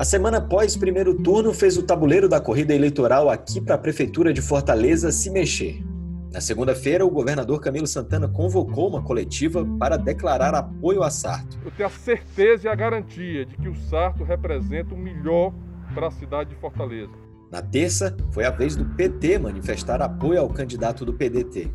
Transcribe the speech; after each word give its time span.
A 0.00 0.04
semana 0.04 0.38
após 0.38 0.78
primeiro 0.78 1.14
turno 1.14 1.52
fez 1.52 1.76
o 1.76 1.82
tabuleiro 1.82 2.26
da 2.26 2.40
corrida 2.40 2.74
eleitoral 2.74 3.28
aqui 3.28 3.60
para 3.60 3.74
a 3.74 3.78
Prefeitura 3.78 4.32
de 4.32 4.40
Fortaleza 4.40 5.12
se 5.12 5.28
mexer. 5.28 5.84
Na 6.32 6.40
segunda-feira, 6.40 7.04
o 7.04 7.10
governador 7.10 7.60
Camilo 7.60 7.86
Santana 7.86 8.26
convocou 8.26 8.88
uma 8.88 9.02
coletiva 9.02 9.62
para 9.78 9.98
declarar 9.98 10.54
apoio 10.54 11.02
a 11.02 11.10
Sarto. 11.10 11.58
Eu 11.62 11.70
tenho 11.72 11.86
a 11.86 11.92
certeza 11.92 12.66
e 12.66 12.70
a 12.70 12.74
garantia 12.74 13.44
de 13.44 13.54
que 13.58 13.68
o 13.68 13.74
Sarto 13.74 14.24
representa 14.24 14.94
o 14.94 14.98
melhor 14.98 15.52
para 15.94 16.06
a 16.06 16.10
cidade 16.10 16.48
de 16.48 16.56
Fortaleza. 16.56 17.12
Na 17.52 17.60
terça, 17.60 18.16
foi 18.30 18.46
a 18.46 18.50
vez 18.50 18.74
do 18.76 18.86
PT 18.86 19.38
manifestar 19.38 20.00
apoio 20.00 20.40
ao 20.40 20.48
candidato 20.48 21.04
do 21.04 21.12
PDT. 21.12 21.70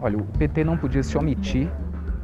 Olha, 0.00 0.18
o 0.18 0.24
PT 0.24 0.64
não 0.64 0.76
podia 0.76 1.04
se 1.04 1.16
omitir 1.16 1.70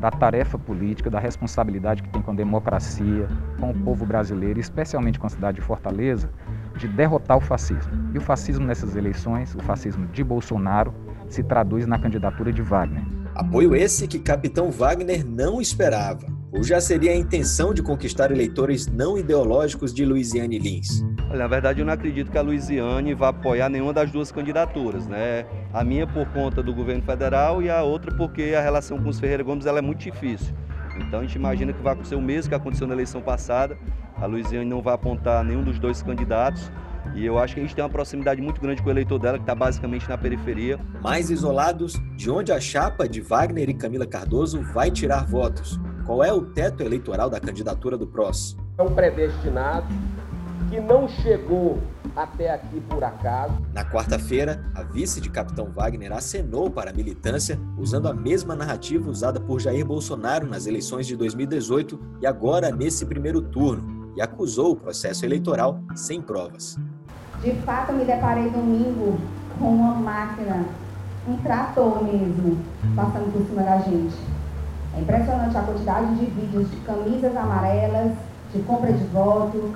da 0.01 0.11
tarefa 0.11 0.59
política, 0.59 1.11
da 1.11 1.21
responsabilidade 1.21 2.03
que 2.03 2.09
tem 2.09 2.23
com 2.23 2.31
a 2.31 2.35
democracia, 2.35 3.29
com 3.61 3.71
o 3.71 3.75
povo 3.75 4.07
brasileiro, 4.07 4.59
especialmente 4.59 5.19
com 5.19 5.27
a 5.27 5.31
cidade 5.31 5.57
de 5.57 5.63
Fortaleza, 5.63 6.31
de 6.77 6.89
derrotar 6.89 7.37
o 7.37 7.41
fascismo. 7.41 7.93
E 8.15 8.19
o 8.19 8.21
fascismo 8.21 8.67
nessas 8.67 8.97
eleições, 8.97 9.55
o 9.55 9.61
fascismo 9.61 10.07
de 10.07 10.25
Bolsonaro, 10.25 10.95
se 11.29 11.43
traduz 11.43 11.87
na 11.87 11.99
candidatura 11.99 12.53
de 12.53 12.63
Wagner. 12.63 13.05
Apoio 13.35 13.77
esse 13.77 14.09
que 14.09 14.19
capitão 14.19 14.71
Wagner 14.71 15.25
não 15.25 15.61
esperava, 15.61 16.27
ou 16.51 16.63
já 16.63 16.81
seria 16.81 17.13
a 17.13 17.17
intenção 17.17 17.73
de 17.73 17.83
conquistar 17.83 18.33
eleitores 18.33 18.87
não 18.87 19.17
ideológicos 19.19 19.95
de 19.95 20.05
Luiziane 20.05 20.59
Lins. 20.59 21.05
Na 21.31 21.47
verdade, 21.47 21.81
eu 21.81 21.87
não 21.87 21.93
acredito 21.93 22.29
que 22.29 22.37
a 22.37 22.43
Luiziane 22.43 23.15
vá 23.15 23.29
apoiar 23.29 23.69
nenhuma 23.69 23.93
das 23.93 24.11
duas 24.11 24.33
candidaturas, 24.33 25.07
né? 25.07 25.47
A 25.73 25.85
minha 25.85 26.05
por 26.05 26.27
conta 26.31 26.61
do 26.61 26.75
governo 26.75 27.03
federal 27.03 27.63
e 27.63 27.71
a 27.71 27.85
outra 27.85 28.13
porque 28.17 28.53
a 28.57 28.61
relação 28.61 29.01
com 29.01 29.09
os 29.09 29.21
Ferreira 29.21 29.45
Gomes 29.45 29.65
ela 29.65 29.79
é 29.79 29.83
muito 29.83 30.01
difícil. 30.01 30.53
Então 30.97 31.21
a 31.21 31.23
gente 31.23 31.37
imagina 31.37 31.73
que 31.73 31.81
vai 31.81 31.93
acontecer 31.93 32.17
o 32.17 32.21
mesmo 32.21 32.49
que 32.49 32.55
aconteceu 32.57 32.85
na 32.87 32.95
eleição 32.95 33.23
passada. 33.23 33.79
A 34.17 34.27
Luiziane 34.27 34.69
não 34.69 34.83
vai 34.83 34.93
apontar 34.93 35.45
nenhum 35.45 35.63
dos 35.63 35.79
dois 35.79 36.03
candidatos. 36.03 36.71
E 37.15 37.25
eu 37.25 37.39
acho 37.39 37.55
que 37.55 37.61
a 37.61 37.63
gente 37.63 37.77
tem 37.77 37.83
uma 37.83 37.91
proximidade 37.91 38.43
muito 38.43 38.61
grande 38.61 38.83
com 38.83 38.89
o 38.89 38.93
eleitor 38.93 39.19
dela, 39.19 39.39
que 39.39 39.45
está 39.45 39.55
basicamente 39.55 40.09
na 40.09 40.19
periferia. 40.19 40.79
Mais 41.01 41.31
isolados, 41.31 41.95
de 42.17 42.29
onde 42.29 42.53
a 42.53 42.61
chapa 42.61 43.09
de 43.09 43.21
Wagner 43.21 43.71
e 43.71 43.75
Camila 43.75 44.07
Cardoso 44.07 44.63
vai 44.73 44.91
tirar 44.91 45.27
votos? 45.27 45.81
Qual 46.05 46.25
é 46.25 46.33
o 46.33 46.43
teto 46.43 46.83
eleitoral 46.83 47.31
da 47.31 47.39
candidatura 47.39 47.97
do 47.97 48.07
PROS? 48.07 48.57
É 48.79 48.83
um 48.83 48.95
predestinado 48.95 49.87
que 50.69 50.81
não 50.81 51.09
chegou 51.09 51.79
até 52.15 52.53
aqui 52.53 52.81
por 52.81 53.03
acaso. 53.03 53.55
Na 53.73 53.85
quarta-feira, 53.85 54.65
a 54.75 54.83
vice 54.83 55.21
de 55.21 55.31
capitão 55.31 55.71
Wagner 55.71 56.13
acenou 56.13 56.71
para 56.71 56.91
a 56.91 56.93
militância 56.93 57.59
usando 57.79 58.09
a 58.09 58.15
mesma 58.15 58.55
narrativa 58.55 59.09
usada 59.09 59.41
por 59.41 59.61
Jair 59.61 59.85
Bolsonaro 59.85 60.47
nas 60.47 60.67
eleições 60.67 61.07
de 61.07 61.17
2018 61.17 61.99
e 62.21 62.27
agora 62.27 62.71
nesse 62.71 63.07
primeiro 63.07 63.41
turno, 63.41 64.13
e 64.17 64.21
acusou 64.21 64.73
o 64.73 64.77
processo 64.77 65.25
eleitoral 65.25 65.81
sem 65.95 66.21
provas. 66.21 66.77
De 67.43 67.53
fato, 67.63 67.93
me 67.93 68.05
deparei 68.05 68.51
domingo 68.51 69.19
com 69.59 69.69
uma 69.69 69.95
máquina, 69.95 70.67
um 71.27 71.37
trator 71.39 72.03
mesmo, 72.03 72.59
passando 72.95 73.33
por 73.33 73.47
cima 73.47 73.63
da 73.63 73.79
gente. 73.79 74.17
É 74.97 75.01
impressionante 75.01 75.57
a 75.57 75.63
quantidade 75.63 76.15
de 76.17 76.27
vídeos 76.27 76.71
de 76.71 76.77
camisas 76.79 77.37
amarelas, 77.37 78.13
de 78.53 78.61
compra 78.63 78.93
de 78.93 79.05
voto, 79.05 79.75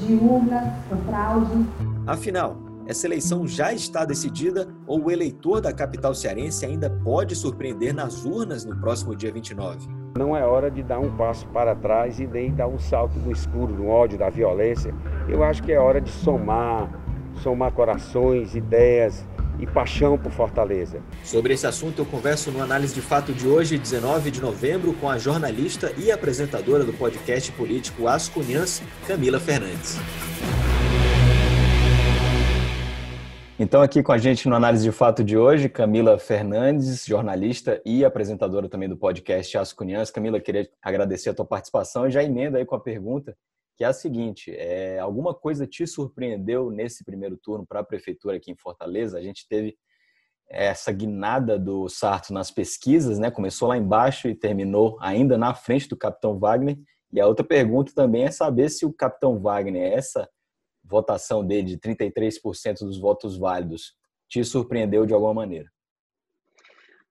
de 0.00 0.14
urnas 0.14 0.64
com 0.88 0.96
fraude. 1.08 1.66
Afinal, 2.06 2.56
essa 2.86 3.06
eleição 3.06 3.46
já 3.46 3.72
está 3.72 4.04
decidida 4.04 4.68
ou 4.86 5.04
o 5.04 5.10
eleitor 5.10 5.60
da 5.60 5.72
capital 5.72 6.14
cearense 6.14 6.66
ainda 6.66 6.90
pode 6.90 7.34
surpreender 7.34 7.94
nas 7.94 8.24
urnas 8.24 8.64
no 8.64 8.76
próximo 8.78 9.16
dia 9.16 9.32
29? 9.32 9.88
Não 10.16 10.36
é 10.36 10.44
hora 10.44 10.70
de 10.70 10.82
dar 10.82 11.00
um 11.00 11.16
passo 11.16 11.46
para 11.48 11.74
trás 11.74 12.20
e 12.20 12.26
nem 12.26 12.54
dar 12.54 12.68
um 12.68 12.78
salto 12.78 13.18
no 13.18 13.32
escuro, 13.32 13.74
no 13.74 13.88
ódio, 13.88 14.18
da 14.18 14.30
violência. 14.30 14.94
Eu 15.28 15.42
acho 15.42 15.62
que 15.62 15.72
é 15.72 15.78
hora 15.78 16.00
de 16.00 16.10
somar, 16.10 16.90
somar 17.42 17.72
corações, 17.72 18.54
ideias 18.54 19.26
e 19.58 19.66
paixão 19.66 20.18
por 20.18 20.32
Fortaleza. 20.32 21.00
Sobre 21.22 21.54
esse 21.54 21.66
assunto 21.66 22.00
eu 22.00 22.06
converso 22.06 22.50
no 22.50 22.62
Análise 22.62 22.94
de 22.94 23.00
Fato 23.00 23.32
de 23.32 23.46
hoje, 23.46 23.78
19 23.78 24.30
de 24.30 24.40
novembro, 24.40 24.92
com 24.94 25.08
a 25.08 25.18
jornalista 25.18 25.92
e 25.96 26.10
apresentadora 26.10 26.84
do 26.84 26.92
podcast 26.92 27.50
político 27.52 28.08
As 28.08 28.28
Cunhãs, 28.28 28.82
Camila 29.06 29.38
Fernandes. 29.38 29.98
Então, 33.56 33.80
aqui 33.80 34.02
com 34.02 34.10
a 34.10 34.18
gente 34.18 34.48
no 34.48 34.56
Análise 34.56 34.82
de 34.82 34.90
Fato 34.90 35.22
de 35.22 35.36
hoje, 35.36 35.68
Camila 35.68 36.18
Fernandes, 36.18 37.06
jornalista 37.06 37.80
e 37.86 38.04
apresentadora 38.04 38.68
também 38.68 38.88
do 38.88 38.96
podcast 38.96 39.56
As 39.56 39.72
Cunhãs. 39.72 40.10
Camila, 40.10 40.40
queria 40.40 40.68
agradecer 40.82 41.30
a 41.30 41.34
tua 41.34 41.44
participação 41.44 42.06
e 42.06 42.10
já 42.10 42.22
emenda 42.22 42.58
aí 42.58 42.64
com 42.64 42.74
a 42.74 42.80
pergunta 42.80 43.36
que 43.76 43.84
é 43.84 43.86
a 43.86 43.92
seguinte: 43.92 44.54
é, 44.54 44.98
alguma 44.98 45.34
coisa 45.34 45.66
te 45.66 45.86
surpreendeu 45.86 46.70
nesse 46.70 47.04
primeiro 47.04 47.36
turno 47.36 47.66
para 47.66 47.80
a 47.80 47.84
prefeitura 47.84 48.36
aqui 48.36 48.50
em 48.50 48.56
Fortaleza? 48.56 49.18
A 49.18 49.22
gente 49.22 49.46
teve 49.48 49.76
essa 50.48 50.92
guinada 50.92 51.58
do 51.58 51.88
Sarto 51.88 52.32
nas 52.32 52.50
pesquisas, 52.50 53.18
né? 53.18 53.30
Começou 53.30 53.68
lá 53.68 53.76
embaixo 53.76 54.28
e 54.28 54.34
terminou 54.34 54.96
ainda 55.00 55.38
na 55.38 55.54
frente 55.54 55.88
do 55.88 55.96
Capitão 55.96 56.38
Wagner. 56.38 56.78
E 57.12 57.20
a 57.20 57.26
outra 57.26 57.44
pergunta 57.44 57.92
também 57.94 58.24
é 58.24 58.30
saber 58.30 58.68
se 58.68 58.84
o 58.84 58.92
Capitão 58.92 59.40
Wagner, 59.40 59.92
essa 59.92 60.28
votação 60.82 61.44
dele 61.44 61.76
de 61.76 61.78
33% 61.78 62.80
dos 62.80 62.98
votos 62.98 63.38
válidos, 63.38 63.94
te 64.28 64.44
surpreendeu 64.44 65.06
de 65.06 65.14
alguma 65.14 65.34
maneira. 65.34 65.73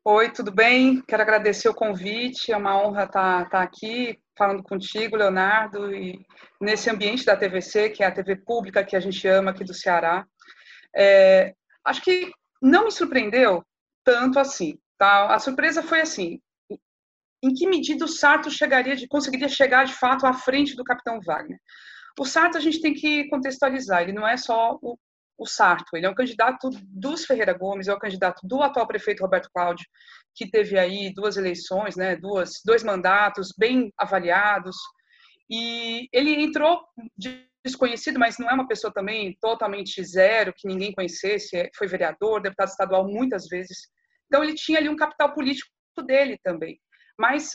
Oi, 0.06 0.30
tudo 0.34 0.52
bem? 0.52 1.02
Quero 1.08 1.22
agradecer 1.22 1.70
o 1.70 1.74
convite, 1.74 2.52
é 2.52 2.58
uma 2.58 2.78
honra 2.78 3.06
estar, 3.06 3.44
estar 3.44 3.62
aqui 3.64 4.20
falando 4.38 4.62
contigo, 4.62 5.16
Leonardo, 5.16 5.96
e 5.96 6.20
nesse 6.60 6.90
ambiente 6.90 7.24
da 7.24 7.38
TVC, 7.38 7.90
que 7.90 8.04
é 8.04 8.08
a 8.08 8.12
TV 8.12 8.36
pública 8.36 8.84
que 8.84 8.98
a 8.98 9.00
gente 9.00 9.26
ama 9.30 9.52
aqui 9.52 9.64
do 9.64 9.74
Ceará. 9.74 10.28
É, 10.94 11.56
acho 11.86 12.02
que 12.02 12.30
não 12.62 12.84
me 12.84 12.92
surpreendeu 12.92 13.64
tanto 14.04 14.40
assim, 14.40 14.78
tá? 14.98 15.34
A 15.34 15.40
surpresa 15.40 15.82
foi 15.82 16.02
assim, 16.02 16.42
em 17.42 17.54
que 17.54 17.66
medida 17.66 18.04
o 18.04 18.10
Sarto 18.10 18.52
chegaria, 18.52 18.98
de, 18.98 19.08
conseguiria 19.08 19.48
chegar 19.48 19.86
de 19.86 19.94
fato 19.94 20.26
à 20.26 20.34
frente 20.34 20.76
do 20.76 20.84
Capitão 20.84 21.22
Wagner? 21.22 21.60
O 22.20 22.26
Sarto 22.26 22.58
a 22.58 22.62
gente 22.62 22.82
tem 22.82 22.94
que 22.94 23.30
contextualizar, 23.30 24.02
ele 24.02 24.12
não 24.12 24.28
é 24.28 24.36
só 24.36 24.78
o, 24.82 24.98
o 25.38 25.46
Sarto. 25.46 25.96
Ele 25.96 26.06
é 26.06 26.10
um 26.10 26.16
candidato 26.16 26.70
dos 26.84 27.26
Ferreira 27.26 27.54
Gomes, 27.54 27.88
é 27.88 27.94
o 27.94 28.00
candidato 28.00 28.46
do 28.46 28.62
atual 28.62 28.88
prefeito 28.88 29.22
Roberto 29.22 29.50
Cláudio, 29.54 29.86
que 30.36 30.50
teve 30.50 30.78
aí 30.78 31.14
duas 31.14 31.38
eleições, 31.38 31.96
né, 31.96 32.16
duas, 32.16 32.62
dois 32.66 32.84
mandatos 32.84 33.54
bem 33.58 33.92
avaliados. 33.98 34.76
E 35.50 36.08
ele 36.12 36.42
entrou 36.42 36.82
desconhecido, 37.64 38.20
mas 38.20 38.38
não 38.38 38.50
é 38.50 38.54
uma 38.54 38.68
pessoa 38.68 38.94
também 38.94 39.38
totalmente 39.40 40.04
zero, 40.04 40.54
que 40.56 40.68
ninguém 40.68 40.94
conhecesse, 40.94 41.56
é, 41.56 41.70
foi 41.76 41.88
vereador, 41.88 42.42
deputado 42.42 42.70
estadual 42.70 43.08
muitas 43.08 43.48
vezes. 43.48 43.88
Então 44.28 44.44
ele 44.44 44.56
tinha 44.56 44.80
ali 44.80 44.90
um 44.90 44.96
capital 44.96 45.34
político 45.34 45.70
dele 46.06 46.38
também 46.44 46.80
mas 47.18 47.52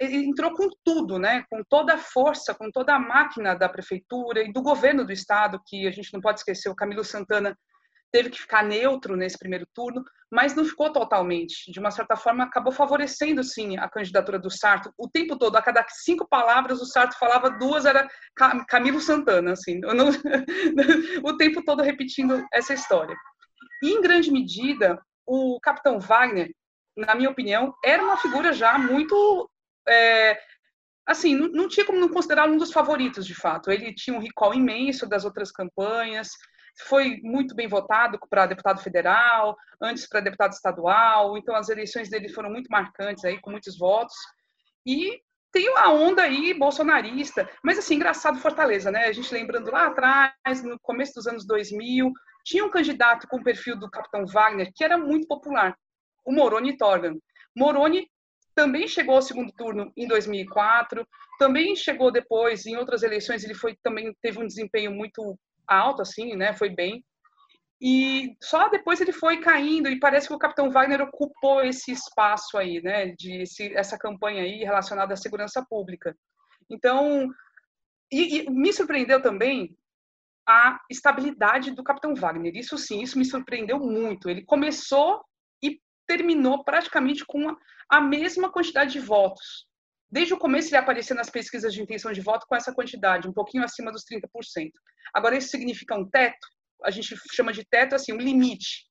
entrou 0.00 0.54
com 0.54 0.68
tudo, 0.84 1.18
né? 1.18 1.44
com 1.50 1.62
toda 1.68 1.94
a 1.94 1.98
força, 1.98 2.54
com 2.54 2.70
toda 2.70 2.94
a 2.94 2.98
máquina 2.98 3.54
da 3.54 3.68
prefeitura 3.68 4.42
e 4.42 4.52
do 4.52 4.62
governo 4.62 5.04
do 5.04 5.12
estado, 5.12 5.60
que 5.66 5.86
a 5.86 5.90
gente 5.90 6.12
não 6.12 6.20
pode 6.20 6.40
esquecer, 6.40 6.68
o 6.68 6.76
Camilo 6.76 7.04
Santana 7.04 7.56
teve 8.12 8.30
que 8.30 8.40
ficar 8.40 8.64
neutro 8.64 9.16
nesse 9.16 9.38
primeiro 9.38 9.66
turno, 9.72 10.04
mas 10.30 10.54
não 10.54 10.64
ficou 10.64 10.92
totalmente. 10.92 11.70
De 11.70 11.78
uma 11.78 11.90
certa 11.90 12.16
forma, 12.16 12.44
acabou 12.44 12.72
favorecendo, 12.72 13.42
sim, 13.42 13.76
a 13.78 13.88
candidatura 13.88 14.38
do 14.38 14.50
Sarto. 14.50 14.92
O 14.98 15.08
tempo 15.08 15.38
todo, 15.38 15.56
a 15.56 15.62
cada 15.62 15.84
cinco 15.88 16.26
palavras, 16.28 16.80
o 16.80 16.86
Sarto 16.86 17.18
falava 17.18 17.50
duas, 17.50 17.84
era 17.84 18.08
Camilo 18.68 19.00
Santana, 19.00 19.52
assim, 19.52 19.78
não... 19.80 20.08
o 21.24 21.36
tempo 21.36 21.64
todo 21.64 21.82
repetindo 21.82 22.44
essa 22.52 22.74
história. 22.74 23.14
E, 23.82 23.90
em 23.90 24.00
grande 24.00 24.30
medida, 24.30 25.00
o 25.26 25.58
capitão 25.60 25.98
Wagner, 25.98 26.50
na 26.96 27.14
minha 27.14 27.30
opinião, 27.30 27.74
era 27.84 28.02
uma 28.02 28.16
figura 28.16 28.52
já 28.52 28.78
muito. 28.78 29.50
É, 29.88 30.38
assim, 31.06 31.34
não, 31.34 31.48
não, 31.48 31.68
tinha 31.68 31.86
como 31.86 31.98
não 31.98 32.08
considerar 32.08 32.48
um 32.48 32.56
dos 32.56 32.72
favoritos, 32.72 33.26
de 33.26 33.34
fato. 33.34 33.70
Ele 33.70 33.94
tinha 33.94 34.16
um 34.16 34.20
recall 34.20 34.54
imenso 34.54 35.08
das 35.08 35.24
outras 35.24 35.50
campanhas, 35.50 36.30
foi 36.86 37.20
muito 37.22 37.54
bem 37.54 37.68
votado 37.68 38.18
para 38.28 38.46
deputado 38.46 38.80
federal, 38.80 39.56
antes 39.80 40.08
para 40.08 40.20
deputado 40.20 40.52
estadual, 40.52 41.36
então 41.36 41.54
as 41.54 41.68
eleições 41.68 42.08
dele 42.08 42.28
foram 42.28 42.50
muito 42.50 42.68
marcantes 42.70 43.24
aí, 43.24 43.40
com 43.40 43.50
muitos 43.50 43.76
votos. 43.78 44.14
E 44.86 45.20
tem 45.52 45.68
uma 45.68 45.92
onda 45.92 46.22
aí 46.22 46.54
bolsonarista, 46.54 47.48
mas 47.62 47.78
assim, 47.78 47.96
engraçado 47.96 48.38
Fortaleza, 48.38 48.90
né? 48.90 49.06
A 49.06 49.12
gente 49.12 49.32
lembrando 49.34 49.70
lá 49.70 49.86
atrás, 49.86 50.62
no 50.62 50.78
começo 50.80 51.14
dos 51.14 51.26
anos 51.26 51.46
2000, 51.46 52.12
tinha 52.44 52.64
um 52.64 52.70
candidato 52.70 53.26
com 53.28 53.38
o 53.38 53.42
perfil 53.42 53.76
do 53.76 53.90
Capitão 53.90 54.24
Wagner 54.26 54.70
que 54.74 54.84
era 54.84 54.96
muito 54.96 55.26
popular, 55.26 55.76
o 56.30 56.32
Moroni 56.32 56.76
Torgan. 56.76 57.16
Moroni 57.56 58.08
também 58.54 58.86
chegou 58.86 59.16
ao 59.16 59.22
segundo 59.22 59.52
turno 59.52 59.92
em 59.96 60.06
2004, 60.06 61.06
também 61.38 61.74
chegou 61.74 62.12
depois 62.12 62.66
em 62.66 62.76
outras 62.76 63.02
eleições, 63.02 63.42
ele 63.42 63.54
foi 63.54 63.76
também 63.82 64.14
teve 64.22 64.38
um 64.38 64.46
desempenho 64.46 64.92
muito 64.92 65.36
alto 65.66 66.02
assim, 66.02 66.36
né? 66.36 66.54
Foi 66.54 66.70
bem. 66.70 67.04
E 67.82 68.36
só 68.42 68.68
depois 68.68 69.00
ele 69.00 69.12
foi 69.12 69.40
caindo 69.40 69.88
e 69.88 69.98
parece 69.98 70.28
que 70.28 70.34
o 70.34 70.38
Capitão 70.38 70.70
Wagner 70.70 71.00
ocupou 71.00 71.62
esse 71.62 71.90
espaço 71.90 72.58
aí, 72.58 72.80
né, 72.82 73.06
de 73.18 73.42
esse, 73.42 73.74
essa 73.74 73.98
campanha 73.98 74.42
aí 74.42 74.58
relacionada 74.58 75.14
à 75.14 75.16
segurança 75.16 75.64
pública. 75.68 76.14
Então, 76.68 77.26
e, 78.12 78.42
e 78.42 78.50
me 78.50 78.70
surpreendeu 78.70 79.22
também 79.22 79.74
a 80.46 80.78
estabilidade 80.90 81.70
do 81.70 81.82
Capitão 81.82 82.14
Wagner. 82.14 82.54
Isso 82.54 82.76
sim, 82.76 83.00
isso 83.00 83.18
me 83.18 83.24
surpreendeu 83.24 83.78
muito. 83.78 84.28
Ele 84.28 84.44
começou 84.44 85.24
terminou 86.10 86.64
praticamente 86.64 87.24
com 87.24 87.56
a 87.88 88.00
mesma 88.00 88.50
quantidade 88.50 88.92
de 88.92 88.98
votos. 88.98 89.68
Desde 90.10 90.34
o 90.34 90.38
começo 90.38 90.70
ele 90.70 90.76
aparecia 90.76 91.14
nas 91.14 91.30
pesquisas 91.30 91.72
de 91.72 91.80
intenção 91.80 92.10
de 92.10 92.20
voto 92.20 92.46
com 92.48 92.56
essa 92.56 92.74
quantidade, 92.74 93.28
um 93.28 93.32
pouquinho 93.32 93.62
acima 93.62 93.92
dos 93.92 94.04
30%. 94.04 94.72
Agora 95.14 95.36
isso 95.36 95.50
significa 95.50 95.94
um 95.94 96.04
teto? 96.04 96.48
A 96.82 96.90
gente 96.90 97.14
chama 97.32 97.52
de 97.52 97.64
teto 97.64 97.94
assim, 97.94 98.12
um 98.12 98.16
limite. 98.16 98.88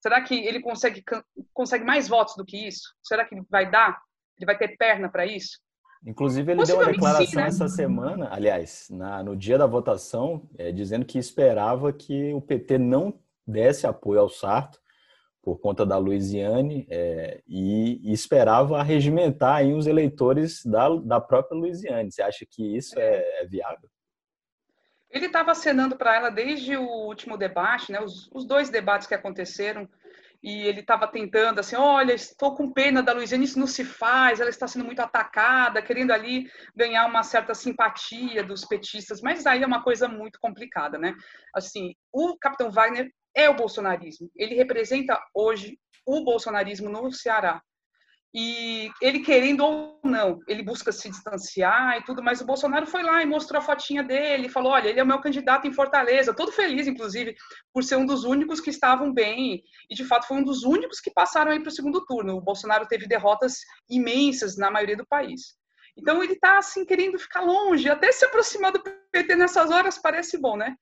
Será 0.00 0.22
que 0.22 0.34
ele 0.34 0.60
consegue 0.60 1.04
consegue 1.52 1.84
mais 1.84 2.08
votos 2.08 2.34
do 2.36 2.44
que 2.44 2.66
isso? 2.66 2.94
Será 3.02 3.26
que 3.26 3.34
ele 3.34 3.44
vai 3.50 3.70
dar? 3.70 4.00
Ele 4.38 4.46
vai 4.46 4.56
ter 4.56 4.74
perna 4.78 5.10
para 5.10 5.26
isso? 5.26 5.58
Inclusive, 6.06 6.52
ele 6.52 6.64
deu 6.64 6.76
uma 6.76 6.86
declaração 6.86 7.26
sim, 7.26 7.36
né? 7.36 7.46
essa 7.46 7.68
semana, 7.68 8.28
aliás, 8.32 8.88
na, 8.90 9.22
no 9.22 9.36
dia 9.36 9.56
da 9.56 9.66
votação, 9.66 10.48
é, 10.58 10.72
dizendo 10.72 11.04
que 11.04 11.18
esperava 11.18 11.92
que 11.92 12.32
o 12.32 12.40
PT 12.40 12.78
não 12.78 13.20
desse 13.46 13.86
apoio 13.86 14.20
ao 14.20 14.28
Sarto 14.28 14.81
por 15.42 15.58
conta 15.58 15.84
da 15.84 15.98
Louisiane 15.98 16.86
é, 16.88 17.42
e, 17.48 18.12
esperava 18.12 18.82
regimentar 18.82 19.56
aí 19.56 19.74
os 19.74 19.86
eleitores 19.86 20.64
da, 20.64 20.88
da 20.96 21.20
própria 21.20 21.58
Louisiane. 21.58 22.12
Você 22.12 22.22
acha 22.22 22.46
que 22.48 22.76
isso 22.76 22.98
é, 22.98 23.42
é 23.42 23.46
viável? 23.46 23.90
Ele 25.10 25.26
estava 25.26 25.50
acenando 25.50 25.96
para 25.96 26.16
ela 26.16 26.30
desde 26.30 26.76
o 26.76 26.86
último 26.86 27.36
debate, 27.36 27.92
né, 27.92 28.00
os, 28.00 28.30
os 28.32 28.46
dois 28.46 28.70
debates 28.70 29.06
que 29.06 29.14
aconteceram, 29.14 29.86
e 30.42 30.66
ele 30.66 30.80
estava 30.80 31.06
tentando 31.06 31.60
assim, 31.60 31.76
olha, 31.76 32.12
estou 32.12 32.56
com 32.56 32.72
pena 32.72 33.02
da 33.02 33.12
Luiziane, 33.12 33.44
isso 33.44 33.60
não 33.60 33.66
se 33.66 33.84
faz, 33.84 34.40
ela 34.40 34.50
está 34.50 34.66
sendo 34.66 34.84
muito 34.84 35.00
atacada, 35.00 35.82
querendo 35.82 36.10
ali 36.10 36.50
ganhar 36.74 37.06
uma 37.06 37.22
certa 37.22 37.54
simpatia 37.54 38.42
dos 38.42 38.64
petistas, 38.64 39.20
mas 39.20 39.46
aí 39.46 39.62
é 39.62 39.66
uma 39.66 39.84
coisa 39.84 40.08
muito 40.08 40.40
complicada, 40.40 40.98
né? 40.98 41.14
Assim, 41.54 41.94
o 42.12 42.36
Capitão 42.38 42.72
Wagner 42.72 43.12
é 43.34 43.48
o 43.48 43.54
bolsonarismo, 43.54 44.30
ele 44.36 44.54
representa 44.54 45.20
hoje 45.34 45.78
o 46.06 46.24
bolsonarismo 46.24 46.88
no 46.88 47.12
Ceará. 47.12 47.62
E 48.34 48.90
ele 49.02 49.20
querendo 49.20 49.62
ou 49.62 50.00
não, 50.02 50.40
ele 50.48 50.62
busca 50.62 50.90
se 50.90 51.10
distanciar 51.10 51.98
e 51.98 52.04
tudo, 52.04 52.22
mas 52.22 52.40
o 52.40 52.46
Bolsonaro 52.46 52.86
foi 52.86 53.02
lá 53.02 53.22
e 53.22 53.26
mostrou 53.26 53.60
a 53.60 53.64
fotinha 53.64 54.02
dele, 54.02 54.48
falou: 54.48 54.72
olha, 54.72 54.88
ele 54.88 54.98
é 54.98 55.02
o 55.02 55.06
meu 55.06 55.20
candidato 55.20 55.66
em 55.66 55.72
Fortaleza, 55.72 56.32
todo 56.34 56.50
feliz, 56.50 56.86
inclusive, 56.86 57.36
por 57.74 57.84
ser 57.84 57.96
um 57.96 58.06
dos 58.06 58.24
únicos 58.24 58.58
que 58.58 58.70
estavam 58.70 59.12
bem, 59.12 59.62
e 59.90 59.94
de 59.94 60.04
fato 60.04 60.26
foi 60.26 60.38
um 60.38 60.44
dos 60.44 60.62
únicos 60.62 60.98
que 60.98 61.10
passaram 61.10 61.52
aí 61.52 61.60
para 61.60 61.68
o 61.68 61.72
segundo 61.72 62.06
turno. 62.06 62.36
O 62.36 62.40
Bolsonaro 62.40 62.86
teve 62.86 63.06
derrotas 63.06 63.58
imensas 63.90 64.56
na 64.56 64.70
maioria 64.70 64.96
do 64.96 65.06
país. 65.06 65.54
Então 65.94 66.22
ele 66.22 66.32
está 66.32 66.56
assim 66.56 66.86
querendo 66.86 67.18
ficar 67.18 67.42
longe, 67.42 67.90
até 67.90 68.10
se 68.10 68.24
aproximar 68.24 68.72
do 68.72 68.82
PT 69.12 69.36
nessas 69.36 69.70
horas 69.70 69.98
parece 69.98 70.38
bom, 70.38 70.56
né? 70.56 70.74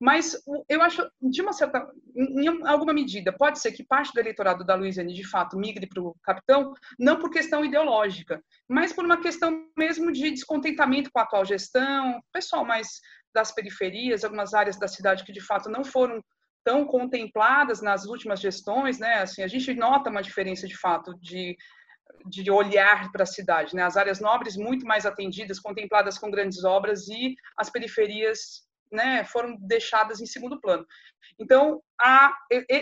Mas 0.00 0.36
eu 0.68 0.82
acho, 0.82 1.08
de 1.20 1.42
uma 1.42 1.52
certa, 1.52 1.86
em 2.14 2.48
alguma 2.66 2.92
medida, 2.92 3.32
pode 3.32 3.58
ser 3.60 3.72
que 3.72 3.84
parte 3.84 4.12
do 4.12 4.20
eleitorado 4.20 4.64
da 4.64 4.74
Luiziane, 4.74 5.14
de 5.14 5.28
fato, 5.28 5.56
migre 5.56 5.86
para 5.86 6.02
o 6.02 6.14
capitão, 6.22 6.74
não 6.98 7.18
por 7.18 7.30
questão 7.30 7.64
ideológica, 7.64 8.42
mas 8.68 8.92
por 8.92 9.04
uma 9.04 9.20
questão 9.20 9.66
mesmo 9.76 10.12
de 10.12 10.30
descontentamento 10.30 11.10
com 11.10 11.18
a 11.18 11.22
atual 11.22 11.44
gestão, 11.44 12.20
pessoal 12.32 12.64
mais 12.64 13.00
das 13.34 13.52
periferias, 13.52 14.24
algumas 14.24 14.54
áreas 14.54 14.78
da 14.78 14.88
cidade 14.88 15.24
que, 15.24 15.32
de 15.32 15.40
fato, 15.40 15.68
não 15.68 15.84
foram 15.84 16.22
tão 16.64 16.84
contempladas 16.84 17.80
nas 17.80 18.06
últimas 18.06 18.40
gestões, 18.40 18.98
né? 18.98 19.20
Assim, 19.20 19.42
a 19.42 19.48
gente 19.48 19.72
nota 19.74 20.10
uma 20.10 20.22
diferença, 20.22 20.66
de 20.66 20.76
fato, 20.76 21.14
de 21.20 21.56
de 22.28 22.50
olhar 22.50 23.10
para 23.12 23.22
a 23.22 23.26
cidade, 23.26 23.74
né? 23.74 23.82
As 23.82 23.96
áreas 23.96 24.20
nobres 24.20 24.56
muito 24.56 24.86
mais 24.86 25.06
atendidas, 25.06 25.60
contempladas 25.60 26.18
com 26.18 26.30
grandes 26.30 26.64
obras 26.64 27.08
e 27.08 27.34
as 27.56 27.70
periferias 27.70 28.65
né, 28.90 29.24
foram 29.24 29.56
deixadas 29.60 30.20
em 30.20 30.26
segundo 30.26 30.60
plano. 30.60 30.86
Então, 31.38 31.80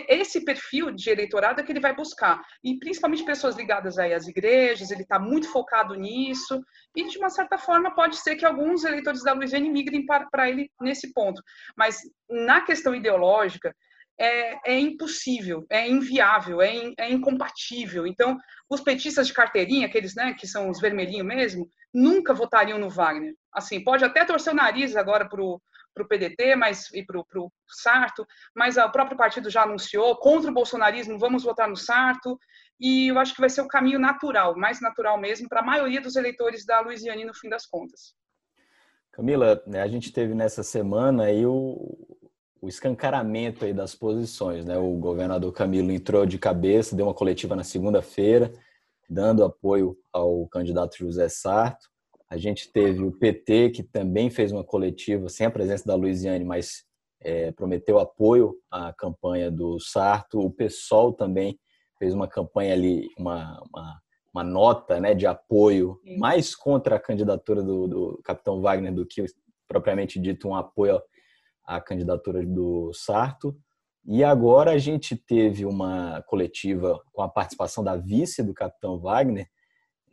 esse 0.07 0.43
perfil 0.45 0.91
de 0.91 1.09
eleitorado 1.09 1.59
é 1.59 1.63
que 1.63 1.71
ele 1.71 1.79
vai 1.79 1.95
buscar, 1.95 2.41
e 2.63 2.77
principalmente 2.79 3.25
pessoas 3.25 3.55
ligadas 3.55 3.97
aí 3.97 4.13
às 4.13 4.27
igrejas, 4.27 4.91
ele 4.91 5.01
está 5.01 5.19
muito 5.19 5.49
focado 5.49 5.95
nisso, 5.95 6.61
e 6.95 7.07
de 7.07 7.17
uma 7.17 7.29
certa 7.29 7.57
forma 7.57 7.93
pode 7.93 8.17
ser 8.17 8.35
que 8.35 8.45
alguns 8.45 8.83
eleitores 8.83 9.23
da 9.23 9.33
Luiziane 9.33 9.69
migrem 9.69 10.05
para, 10.05 10.49
ele 10.49 10.69
nesse 10.79 11.11
ponto. 11.13 11.41
Mas 11.75 12.01
na 12.29 12.61
questão 12.61 12.95
ideológica, 12.95 13.75
é, 14.17 14.71
é, 14.73 14.79
impossível, 14.79 15.65
é 15.69 15.89
inviável, 15.89 16.61
é, 16.61 16.73
in, 16.73 16.93
é, 16.97 17.11
incompatível. 17.11 18.07
Então, 18.07 18.37
os 18.69 18.81
petistas 18.81 19.27
de 19.27 19.33
carteirinha, 19.33 19.87
aqueles 19.87 20.15
né, 20.15 20.33
que 20.33 20.47
são 20.47 20.69
os 20.69 20.79
vermelhinhos 20.79 21.27
mesmo, 21.27 21.67
nunca 21.93 22.33
votariam 22.33 22.79
no 22.79 22.89
Wagner. 22.89 23.33
Assim, 23.53 23.83
pode 23.83 24.05
até 24.05 24.23
torcer 24.23 24.53
o 24.53 24.55
nariz 24.55 24.95
agora 24.95 25.27
para 25.27 25.41
o 25.41 25.61
para 25.95 26.03
o 26.03 26.07
PDT 26.07 26.55
mas, 26.57 26.93
e 26.93 27.03
para 27.03 27.17
o 27.19 27.51
Sarto, 27.67 28.27
mas 28.53 28.75
o 28.77 28.89
próprio 28.89 29.17
partido 29.17 29.49
já 29.49 29.63
anunciou 29.63 30.15
contra 30.17 30.51
o 30.51 30.53
bolsonarismo, 30.53 31.17
vamos 31.17 31.43
votar 31.43 31.69
no 31.69 31.77
Sarto, 31.77 32.37
e 32.79 33.07
eu 33.07 33.17
acho 33.17 33.33
que 33.33 33.39
vai 33.39 33.49
ser 33.49 33.61
o 33.61 33.67
caminho 33.67 33.97
natural, 33.97 34.55
mais 34.57 34.81
natural 34.81 35.17
mesmo, 35.17 35.47
para 35.47 35.61
a 35.61 35.65
maioria 35.65 36.01
dos 36.01 36.15
eleitores 36.15 36.65
da 36.65 36.81
Luiziane 36.81 37.23
no 37.23 37.33
fim 37.33 37.49
das 37.49 37.65
contas. 37.65 38.13
Camila, 39.13 39.63
né, 39.65 39.81
a 39.81 39.87
gente 39.87 40.11
teve 40.11 40.35
nessa 40.35 40.61
semana 40.61 41.23
aí 41.23 41.45
o, 41.45 42.05
o 42.61 42.67
escancaramento 42.67 43.63
aí 43.63 43.73
das 43.73 43.95
posições, 43.95 44.65
né? 44.65 44.77
O 44.77 44.91
governador 44.97 45.53
Camilo 45.53 45.89
entrou 45.89 46.25
de 46.25 46.37
cabeça, 46.37 46.95
deu 46.95 47.05
uma 47.05 47.13
coletiva 47.13 47.55
na 47.55 47.63
segunda-feira, 47.63 48.51
dando 49.09 49.45
apoio 49.45 49.95
ao 50.11 50.45
candidato 50.49 50.97
José 50.97 51.29
Sarto. 51.29 51.87
A 52.29 52.37
gente 52.37 52.71
teve 52.71 53.03
o 53.03 53.11
PT, 53.11 53.69
que 53.69 53.83
também 53.83 54.29
fez 54.29 54.51
uma 54.51 54.63
coletiva, 54.63 55.29
sem 55.29 55.45
a 55.45 55.51
presença 55.51 55.85
da 55.85 55.95
Luiziane, 55.95 56.43
mas 56.43 56.83
é, 57.21 57.51
prometeu 57.51 57.99
apoio 57.99 58.55
à 58.69 58.91
campanha 58.93 59.51
do 59.51 59.79
Sarto. 59.79 60.39
O 60.39 60.51
PSOL 60.51 61.13
também 61.13 61.59
fez 61.97 62.13
uma 62.13 62.27
campanha 62.27 62.73
ali, 62.73 63.07
uma, 63.17 63.61
uma, 63.71 64.01
uma 64.33 64.43
nota 64.43 64.99
né, 64.99 65.13
de 65.13 65.25
apoio, 65.25 65.99
Sim. 66.03 66.17
mais 66.17 66.55
contra 66.55 66.95
a 66.95 66.99
candidatura 66.99 67.63
do, 67.63 67.87
do 67.87 68.21
capitão 68.23 68.61
Wagner 68.61 68.93
do 68.93 69.05
que 69.05 69.25
propriamente 69.67 70.19
dito 70.19 70.47
um 70.47 70.55
apoio 70.55 71.01
à 71.63 71.79
candidatura 71.79 72.45
do 72.45 72.91
Sarto. 72.93 73.55
E 74.05 74.23
agora 74.23 74.71
a 74.71 74.77
gente 74.77 75.15
teve 75.15 75.65
uma 75.65 76.21
coletiva 76.27 77.01
com 77.11 77.23
a 77.23 77.29
participação 77.29 77.83
da 77.83 77.95
vice 77.95 78.43
do 78.43 78.53
capitão 78.53 78.99
Wagner, 78.99 79.47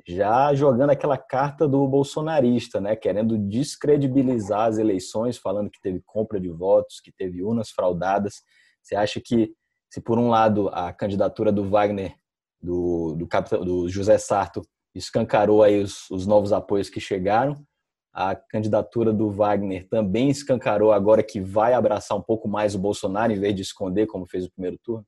já 0.06 0.54
jogando 0.54 0.90
aquela 0.90 1.16
carta 1.16 1.66
do 1.68 1.87
bolsonarista, 1.87 2.80
né, 2.80 2.97
querendo 2.97 3.38
descredibilizar 3.38 4.68
as 4.68 4.78
eleições, 4.78 5.38
falando 5.38 5.71
que 5.71 5.80
teve 5.80 6.00
compra 6.04 6.40
de 6.40 6.49
votos, 6.49 7.00
que 7.00 7.12
teve 7.12 7.42
urnas 7.42 7.71
fraudadas. 7.71 8.42
Você 8.82 8.97
acha 8.97 9.21
que, 9.21 9.52
se 9.90 10.00
por 10.00 10.18
um 10.18 10.28
lado 10.28 10.68
a 10.68 10.92
candidatura 10.92 11.52
do 11.52 11.68
Wagner, 11.68 12.14
do, 12.61 13.14
do, 13.16 13.64
do 13.64 13.88
José 13.88 14.18
Sarto, 14.18 14.62
escancarou 14.94 15.62
aí 15.62 15.80
os, 15.80 16.11
os 16.11 16.26
novos 16.26 16.52
apoios 16.52 16.90
que 16.90 17.00
chegaram, 17.00 17.64
a 18.12 18.37
candidatura 18.37 19.12
do 19.12 19.30
Wagner 19.30 19.88
também 19.88 20.28
escancarou 20.28 20.92
agora 20.92 21.23
que 21.23 21.40
vai 21.40 21.73
abraçar 21.73 22.16
um 22.16 22.23
pouco 22.23 22.47
mais 22.47 22.75
o 22.75 22.78
Bolsonaro 22.78 23.32
em 23.32 23.40
vez 23.40 23.54
de 23.54 23.62
esconder, 23.62 24.06
como 24.06 24.26
fez 24.26 24.44
o 24.44 24.50
primeiro 24.50 24.78
turno? 24.82 25.06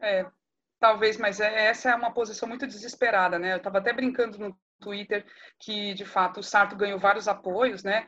É, 0.00 0.26
Talvez, 0.82 1.16
mas 1.16 1.38
é, 1.38 1.68
essa 1.68 1.90
é 1.90 1.94
uma 1.94 2.10
posição 2.10 2.48
muito 2.48 2.66
desesperada, 2.66 3.38
né? 3.38 3.52
Eu 3.52 3.58
estava 3.58 3.78
até 3.78 3.92
brincando 3.92 4.36
no 4.36 4.58
Twitter 4.80 5.24
que, 5.56 5.94
de 5.94 6.04
fato, 6.04 6.40
o 6.40 6.42
Sarto 6.42 6.74
ganhou 6.74 6.98
vários 6.98 7.28
apoios, 7.28 7.84
né? 7.84 8.04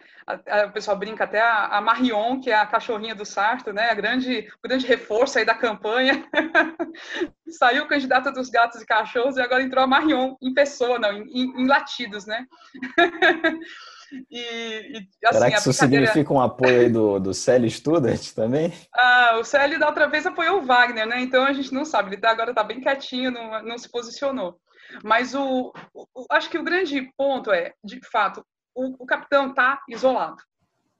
O 0.67 0.73
pessoal 0.73 0.99
brinca 0.99 1.23
até 1.23 1.41
a, 1.41 1.81
Marion, 1.81 2.41
que 2.41 2.51
é 2.51 2.57
a 2.57 2.67
cachorrinha 2.67 3.15
do 3.15 3.25
Sarto, 3.25 3.73
né? 3.73 3.91
A 3.91 3.95
grande, 3.95 4.51
o 4.59 4.67
grande 4.69 4.89
reforço 4.89 5.39
aí 5.39 5.45
da 5.45 5.55
campanha. 5.55 6.29
Saiu 7.49 7.85
o 7.85 7.89
candidato 7.89 8.33
dos 8.33 8.51
gatos 8.51 8.83
e 8.83 8.87
cachorros 8.87 9.37
e 9.37 9.41
agora 9.41 9.63
entrou 9.63 9.85
a 9.85 9.87
Marion 9.87 10.35
em 10.43 10.53
pessoa, 10.53 10.99
não, 10.99 11.13
em, 11.13 11.63
em 11.63 11.69
latidos, 11.69 12.27
né? 12.27 12.45
E, 14.31 14.99
e 14.99 15.09
assim, 15.25 15.39
Será 15.39 15.51
que 15.51 15.57
isso 15.59 15.71
brincadeira... 15.71 16.07
significa 16.07 16.33
um 16.33 16.41
apoio 16.41 16.81
aí 16.81 16.89
do, 16.89 17.19
do 17.19 17.35
Célio 17.35 17.71
Student 17.71 18.33
também? 18.33 18.73
Ah, 18.95 19.39
o 19.41 19.45
Célio 19.45 19.79
da 19.79 19.89
outra 19.89 20.09
vez 20.09 20.27
apoiou 20.27 20.61
o 20.61 20.65
Wagner, 20.65 21.07
né? 21.07 21.21
Então 21.21 21.45
a 21.45 21.53
gente 21.53 21.73
não 21.73 21.85
sabe, 21.85 22.11
ele 22.11 22.21
tá, 22.21 22.31
agora 22.31 22.51
está 22.51 22.63
bem 22.63 22.81
quietinho, 22.81 23.31
não, 23.31 23.63
não 23.63 23.79
se 23.79 23.91
posicionou. 23.91 24.59
Mas 25.03 25.35
o, 25.35 25.73
o, 25.95 26.27
acho 26.31 26.51
que 26.51 26.59
o 26.59 26.65
grande 26.65 27.11
ponto 27.17 27.53
é, 27.53 27.73
de 27.83 28.01
fato, 28.11 28.45
o, 28.75 29.03
o 29.03 29.07
capitão 29.07 29.51
está 29.51 29.83
isolado. 29.89 30.43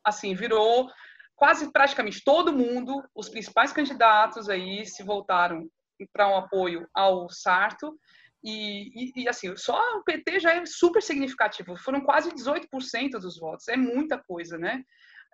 Assim, 0.05 0.35
virou 0.35 0.91
quase 1.37 1.71
praticamente 1.73 2.23
todo 2.25 2.53
mundo, 2.53 3.03
os 3.15 3.29
principais 3.29 3.73
candidatos 3.73 4.49
aí 4.49 4.87
se 4.87 5.03
voltaram 5.03 5.69
para 6.13 6.29
um 6.29 6.37
apoio 6.37 6.87
ao 6.95 7.29
Sarto 7.31 7.99
e, 8.45 8.93
e, 8.95 9.23
e, 9.23 9.29
assim, 9.29 9.57
só 9.57 9.81
o 9.97 10.05
PT 10.05 10.39
já 10.39 10.55
é 10.55 10.67
super 10.67 11.03
significativo, 11.03 11.77
foram 11.79 12.03
quase 12.03 12.31
18% 12.31 13.13
dos 13.13 13.39
votos, 13.39 13.69
é 13.69 13.77
muita 13.77 14.19
coisa, 14.19 14.59
né? 14.59 14.85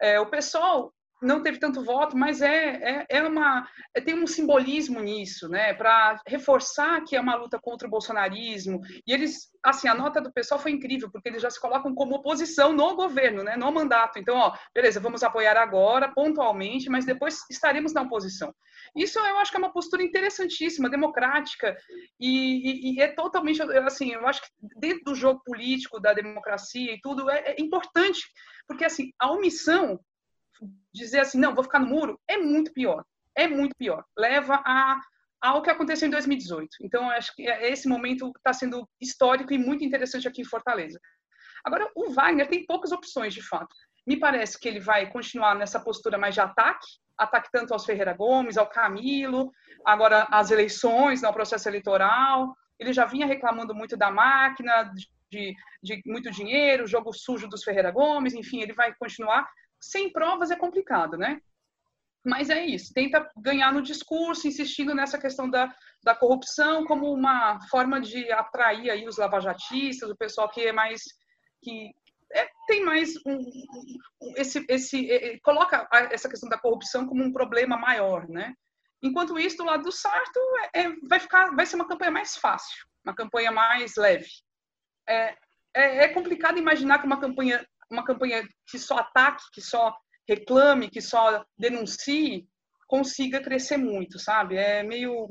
É, 0.00 0.20
o 0.20 0.30
pessoal 0.30 0.94
não 1.22 1.42
teve 1.42 1.58
tanto 1.58 1.84
voto, 1.84 2.16
mas 2.16 2.40
é, 2.40 2.76
é, 2.76 3.06
é 3.08 3.22
uma 3.22 3.68
é, 3.94 4.00
tem 4.00 4.14
um 4.14 4.26
simbolismo 4.26 5.00
nisso, 5.00 5.48
né, 5.48 5.74
para 5.74 6.20
reforçar 6.26 7.02
que 7.04 7.16
é 7.16 7.20
uma 7.20 7.34
luta 7.34 7.58
contra 7.60 7.86
o 7.86 7.90
bolsonarismo. 7.90 8.80
E 9.06 9.12
eles, 9.12 9.50
assim, 9.62 9.88
a 9.88 9.94
nota 9.94 10.20
do 10.20 10.32
pessoal 10.32 10.60
foi 10.60 10.70
incrível, 10.70 11.10
porque 11.10 11.28
eles 11.28 11.42
já 11.42 11.50
se 11.50 11.60
colocam 11.60 11.94
como 11.94 12.16
oposição 12.16 12.72
no 12.72 12.94
governo, 12.94 13.42
né, 13.42 13.56
no 13.56 13.70
mandato. 13.70 14.18
Então, 14.18 14.36
ó, 14.36 14.56
beleza, 14.74 15.00
vamos 15.00 15.22
apoiar 15.22 15.56
agora, 15.56 16.12
pontualmente, 16.12 16.88
mas 16.88 17.04
depois 17.04 17.38
estaremos 17.50 17.92
na 17.92 18.02
oposição. 18.02 18.54
Isso 18.96 19.18
eu 19.18 19.38
acho 19.38 19.50
que 19.50 19.56
é 19.56 19.60
uma 19.60 19.72
postura 19.72 20.02
interessantíssima, 20.02 20.88
democrática, 20.88 21.76
e, 22.18 22.90
e, 22.90 22.94
e 22.94 23.00
é 23.00 23.08
totalmente, 23.08 23.62
assim, 23.62 24.12
eu 24.12 24.26
acho 24.26 24.42
que 24.42 24.48
dentro 24.78 25.04
do 25.04 25.14
jogo 25.14 25.42
político, 25.44 26.00
da 26.00 26.12
democracia 26.12 26.94
e 26.94 27.00
tudo, 27.00 27.30
é, 27.30 27.54
é 27.56 27.60
importante, 27.60 28.22
porque, 28.66 28.84
assim, 28.84 29.12
a 29.18 29.30
omissão 29.30 29.98
dizer 30.92 31.20
assim, 31.20 31.38
não, 31.38 31.54
vou 31.54 31.64
ficar 31.64 31.78
no 31.78 31.86
muro, 31.86 32.20
é 32.28 32.36
muito 32.36 32.72
pior. 32.72 33.04
É 33.34 33.46
muito 33.46 33.74
pior. 33.76 34.04
Leva 34.16 34.62
a 34.64 35.00
ao 35.40 35.62
que 35.62 35.70
aconteceu 35.70 36.06
em 36.06 36.10
2018. 36.10 36.68
Então, 36.82 37.08
acho 37.10 37.34
que 37.34 37.48
é, 37.48 37.70
esse 37.70 37.88
momento 37.88 38.30
está 38.36 38.52
sendo 38.52 38.86
histórico 39.00 39.52
e 39.52 39.58
muito 39.58 39.82
interessante 39.82 40.28
aqui 40.28 40.42
em 40.42 40.44
Fortaleza. 40.44 41.00
Agora, 41.64 41.90
o 41.96 42.10
Wagner 42.10 42.48
tem 42.48 42.66
poucas 42.66 42.92
opções, 42.92 43.32
de 43.32 43.42
fato. 43.42 43.74
Me 44.06 44.18
parece 44.18 44.58
que 44.58 44.68
ele 44.68 44.80
vai 44.80 45.10
continuar 45.10 45.54
nessa 45.54 45.80
postura 45.80 46.18
mais 46.18 46.34
de 46.34 46.40
ataque, 46.40 46.86
ataque 47.16 47.48
tanto 47.52 47.72
aos 47.72 47.84
Ferreira 47.84 48.14
Gomes, 48.14 48.56
ao 48.56 48.66
Camilo, 48.66 49.50
agora 49.84 50.26
as 50.30 50.50
eleições, 50.50 51.22
né, 51.22 51.32
processo 51.32 51.68
eleitoral. 51.68 52.54
Ele 52.78 52.92
já 52.92 53.04
vinha 53.04 53.26
reclamando 53.26 53.74
muito 53.74 53.96
da 53.96 54.10
máquina, 54.10 54.90
de, 55.30 55.54
de 55.82 56.02
muito 56.06 56.30
dinheiro, 56.30 56.86
jogo 56.86 57.12
sujo 57.12 57.46
dos 57.46 57.62
Ferreira 57.62 57.90
Gomes, 57.90 58.34
enfim, 58.34 58.62
ele 58.62 58.72
vai 58.72 58.94
continuar 58.94 59.46
sem 59.80 60.12
provas 60.12 60.50
é 60.50 60.56
complicado, 60.56 61.16
né? 61.16 61.40
Mas 62.24 62.50
é 62.50 62.64
isso, 62.64 62.92
tenta 62.92 63.30
ganhar 63.36 63.72
no 63.72 63.80
discurso, 63.80 64.46
insistindo 64.46 64.94
nessa 64.94 65.18
questão 65.18 65.48
da, 65.48 65.74
da 66.02 66.14
corrupção 66.14 66.84
como 66.84 67.10
uma 67.10 67.58
forma 67.68 67.98
de 67.98 68.30
atrair 68.30 68.90
aí 68.90 69.08
os 69.08 69.16
lavajatistas, 69.16 70.10
o 70.10 70.16
pessoal 70.16 70.48
que 70.50 70.60
é 70.60 70.72
mais 70.72 71.02
que 71.62 71.90
é, 72.32 72.48
tem 72.66 72.84
mais 72.84 73.14
um, 73.26 73.38
esse 74.36 74.64
esse 74.68 75.10
é, 75.10 75.38
coloca 75.40 75.88
essa 76.10 76.28
questão 76.28 76.48
da 76.48 76.58
corrupção 76.58 77.06
como 77.06 77.24
um 77.24 77.32
problema 77.32 77.76
maior, 77.76 78.28
né? 78.28 78.54
Enquanto 79.02 79.38
isso, 79.38 79.56
do 79.56 79.64
lado 79.64 79.82
do 79.82 79.92
Sarto, 79.92 80.38
é, 80.74 80.82
é, 80.82 80.92
vai 81.08 81.18
ficar, 81.18 81.54
vai 81.54 81.64
ser 81.64 81.76
uma 81.76 81.88
campanha 81.88 82.10
mais 82.10 82.36
fácil, 82.36 82.86
uma 83.04 83.14
campanha 83.14 83.50
mais 83.50 83.96
leve. 83.96 84.28
É, 85.08 85.36
é, 85.74 86.04
é 86.04 86.08
complicado 86.08 86.58
imaginar 86.58 86.98
que 86.98 87.06
uma 87.06 87.20
campanha 87.20 87.66
uma 87.90 88.04
campanha 88.04 88.42
que 88.66 88.78
só 88.78 88.98
ataque, 88.98 89.42
que 89.52 89.60
só 89.60 89.94
reclame, 90.28 90.88
que 90.88 91.00
só 91.00 91.44
denuncie, 91.58 92.46
consiga 92.86 93.40
crescer 93.40 93.76
muito, 93.76 94.18
sabe? 94.18 94.56
É 94.56 94.82
meio 94.82 95.28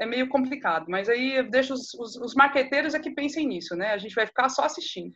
é 0.00 0.06
meio 0.06 0.28
complicado, 0.28 0.86
mas 0.88 1.08
aí 1.08 1.36
eu 1.36 1.50
deixo 1.50 1.74
os, 1.74 1.92
os, 1.94 2.16
os 2.16 2.34
marqueteiros 2.34 2.94
é 2.94 2.98
que 2.98 3.10
pensem 3.10 3.46
nisso, 3.46 3.76
né? 3.76 3.92
A 3.92 3.98
gente 3.98 4.14
vai 4.14 4.26
ficar 4.26 4.48
só 4.48 4.64
assistindo. 4.64 5.14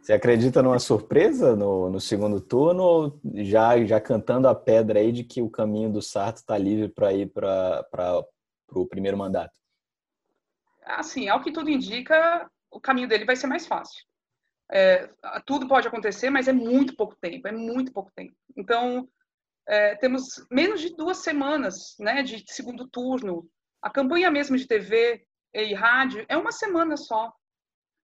Você 0.00 0.12
acredita 0.12 0.62
numa 0.62 0.78
surpresa 0.78 1.56
no, 1.56 1.88
no 1.88 1.98
segundo 1.98 2.38
turno 2.38 2.82
ou 2.82 3.20
já, 3.36 3.82
já 3.86 3.98
cantando 3.98 4.46
a 4.46 4.54
pedra 4.54 5.00
aí 5.00 5.10
de 5.10 5.24
que 5.24 5.40
o 5.40 5.48
caminho 5.48 5.90
do 5.90 6.02
Sarto 6.02 6.36
está 6.36 6.58
livre 6.58 6.90
para 6.90 7.14
ir 7.14 7.32
para 7.32 8.22
o 8.74 8.86
primeiro 8.86 9.16
mandato? 9.16 9.58
Assim, 10.84 11.28
ao 11.28 11.42
que 11.42 11.50
tudo 11.50 11.70
indica, 11.70 12.46
o 12.70 12.78
caminho 12.78 13.08
dele 13.08 13.24
vai 13.24 13.34
ser 13.34 13.46
mais 13.46 13.66
fácil. 13.66 14.04
É, 14.72 15.10
tudo 15.44 15.68
pode 15.68 15.86
acontecer, 15.86 16.30
mas 16.30 16.48
é 16.48 16.52
muito 16.52 16.96
pouco 16.96 17.16
tempo, 17.20 17.46
é 17.46 17.52
muito 17.52 17.92
pouco 17.92 18.10
tempo. 18.14 18.34
Então, 18.56 19.08
é, 19.66 19.94
temos 19.96 20.24
menos 20.50 20.80
de 20.80 20.94
duas 20.96 21.18
semanas 21.18 21.96
né, 21.98 22.22
de 22.22 22.42
segundo 22.46 22.88
turno. 22.88 23.48
A 23.82 23.90
campanha 23.90 24.30
mesmo 24.30 24.56
de 24.56 24.66
TV 24.66 25.24
e 25.52 25.74
rádio 25.74 26.24
é 26.28 26.36
uma 26.36 26.52
semana 26.52 26.96
só. 26.96 27.32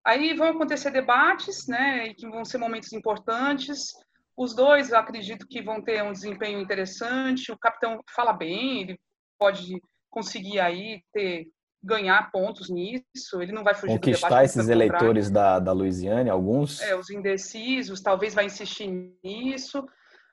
Aí 0.04 0.34
vão 0.34 0.48
acontecer 0.48 0.90
debates, 0.90 1.66
né, 1.66 2.14
que 2.14 2.28
vão 2.28 2.44
ser 2.44 2.58
momentos 2.58 2.92
importantes. 2.92 3.92
Os 4.36 4.54
dois, 4.54 4.92
acredito 4.92 5.46
que 5.46 5.62
vão 5.62 5.82
ter 5.82 6.02
um 6.02 6.12
desempenho 6.12 6.60
interessante. 6.60 7.52
O 7.52 7.58
capitão 7.58 8.00
fala 8.14 8.32
bem, 8.32 8.82
ele 8.82 9.00
pode 9.38 9.80
conseguir 10.08 10.60
aí 10.60 11.02
ter 11.12 11.46
ganhar 11.82 12.30
pontos 12.30 12.68
nisso, 12.68 13.40
ele 13.40 13.52
não 13.52 13.64
vai 13.64 13.74
fugir 13.74 13.94
Conquistar 13.94 14.28
do 14.28 14.30
debate. 14.30 14.44
esses 14.46 14.68
eleitores 14.68 15.30
da, 15.30 15.58
da 15.58 15.72
Louisiana, 15.72 16.30
alguns? 16.32 16.80
É, 16.80 16.94
os 16.94 17.10
indecisos, 17.10 18.00
talvez 18.00 18.34
vai 18.34 18.44
insistir 18.44 18.86
nisso, 19.24 19.86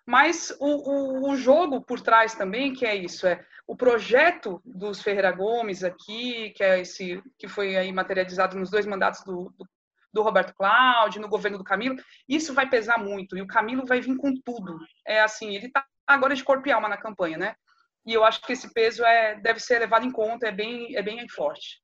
mas 0.06 0.56
o, 0.60 0.66
o, 0.66 1.32
o, 1.32 1.38
jogo 1.38 1.82
por 1.82 2.01
trás 2.01 2.36
também, 2.36 2.74
que 2.74 2.86
é 2.86 2.96
isso, 2.96 3.25
é 3.25 3.44
o 3.66 3.75
projeto 3.75 4.62
dos 4.66 5.01
Ferreira 5.01 5.32
Gomes 5.32 5.84
aqui, 5.84 6.51
que 6.51 6.63
é 6.63 6.80
esse 6.80 7.22
que 7.38 7.48
foi 7.48 7.75
aí 7.75 7.92
materializado 7.92 8.58
nos 8.58 8.70
dois 8.70 8.86
mandatos 8.86 9.24
do, 9.24 9.54
do, 9.58 9.68
do 10.13 10.22
Roberto 10.22 10.54
Cláudio, 10.54 11.22
no 11.22 11.30
governo 11.30 11.58
do 11.58 11.63
Camilo, 11.63 11.98
isso 12.27 12.54
vai 12.54 12.70
pesar 12.70 12.98
muito, 12.98 13.38
e 13.38 13.42
o 13.42 13.48
Camilo 13.48 13.86
vai 13.86 14.01
vir 14.01 14.16
com 14.18 14.34
tudo. 14.34 14.77
É 15.06 15.22
assim, 15.22 15.56
ele 15.56 15.68
está 15.68 15.86
agora 16.06 16.36
de 16.36 16.44
corpo 16.44 16.68
e 16.68 16.72
alma 16.72 16.89
na 16.89 16.98
campanha, 16.98 17.38
né? 17.38 17.56
E 18.08 18.14
eu 18.14 18.24
acho 18.24 18.42
que 18.42 18.54
esse 18.54 18.74
peso 18.74 19.04
é, 19.04 19.36
deve 19.42 19.60
ser 19.60 19.80
levado 19.80 20.06
em 20.06 20.12
conta, 20.12 20.48
é 20.48 20.52
bem, 20.52 20.96
é 20.96 21.04
bem 21.04 21.28
forte. 21.28 21.82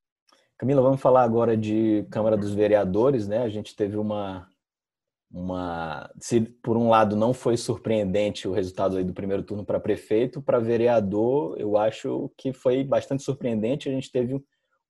Camila, 0.57 0.81
vamos 0.81 1.01
falar 1.01 1.23
agora 1.23 1.57
de 1.57 2.07
Câmara 2.09 2.37
dos 2.37 2.53
Vereadores, 2.53 3.27
né? 3.27 3.39
A 3.39 3.49
gente 3.49 3.75
teve 3.75 3.97
uma, 3.97 4.47
uma, 5.29 6.09
se 6.21 6.39
por 6.39 6.77
um 6.77 6.87
lado 6.87 7.17
não 7.17 7.33
foi 7.33 7.57
surpreendente 7.57 8.47
o 8.47 8.53
resultado 8.53 8.95
aí 8.95 9.03
do 9.03 9.13
primeiro 9.13 9.43
turno 9.43 9.65
para 9.65 9.81
prefeito, 9.81 10.41
para 10.41 10.59
vereador, 10.59 11.59
eu 11.59 11.75
acho 11.75 12.31
que 12.37 12.53
foi 12.53 12.85
bastante 12.85 13.21
surpreendente. 13.21 13.89
A 13.89 13.91
gente 13.91 14.09
teve 14.09 14.35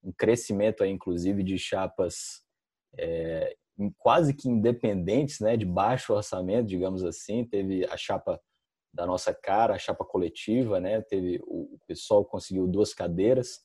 um 0.04 0.12
crescimento 0.16 0.84
aí, 0.84 0.90
inclusive, 0.90 1.42
de 1.42 1.58
chapas 1.58 2.44
é, 2.96 3.56
quase 3.98 4.34
que 4.34 4.48
independentes, 4.48 5.40
né? 5.40 5.56
De 5.56 5.64
baixo 5.64 6.14
orçamento, 6.14 6.68
digamos 6.68 7.02
assim. 7.02 7.44
Teve 7.44 7.84
a 7.86 7.96
chapa 7.96 8.40
da 8.94 9.04
nossa 9.04 9.34
cara, 9.34 9.74
a 9.74 9.78
chapa 9.78 10.04
coletiva, 10.04 10.78
né? 10.80 11.02
Teve 11.02 11.40
o 11.44 11.78
pessoal 11.86 12.24
conseguiu 12.24 12.66
duas 12.66 12.94
cadeiras. 12.94 13.60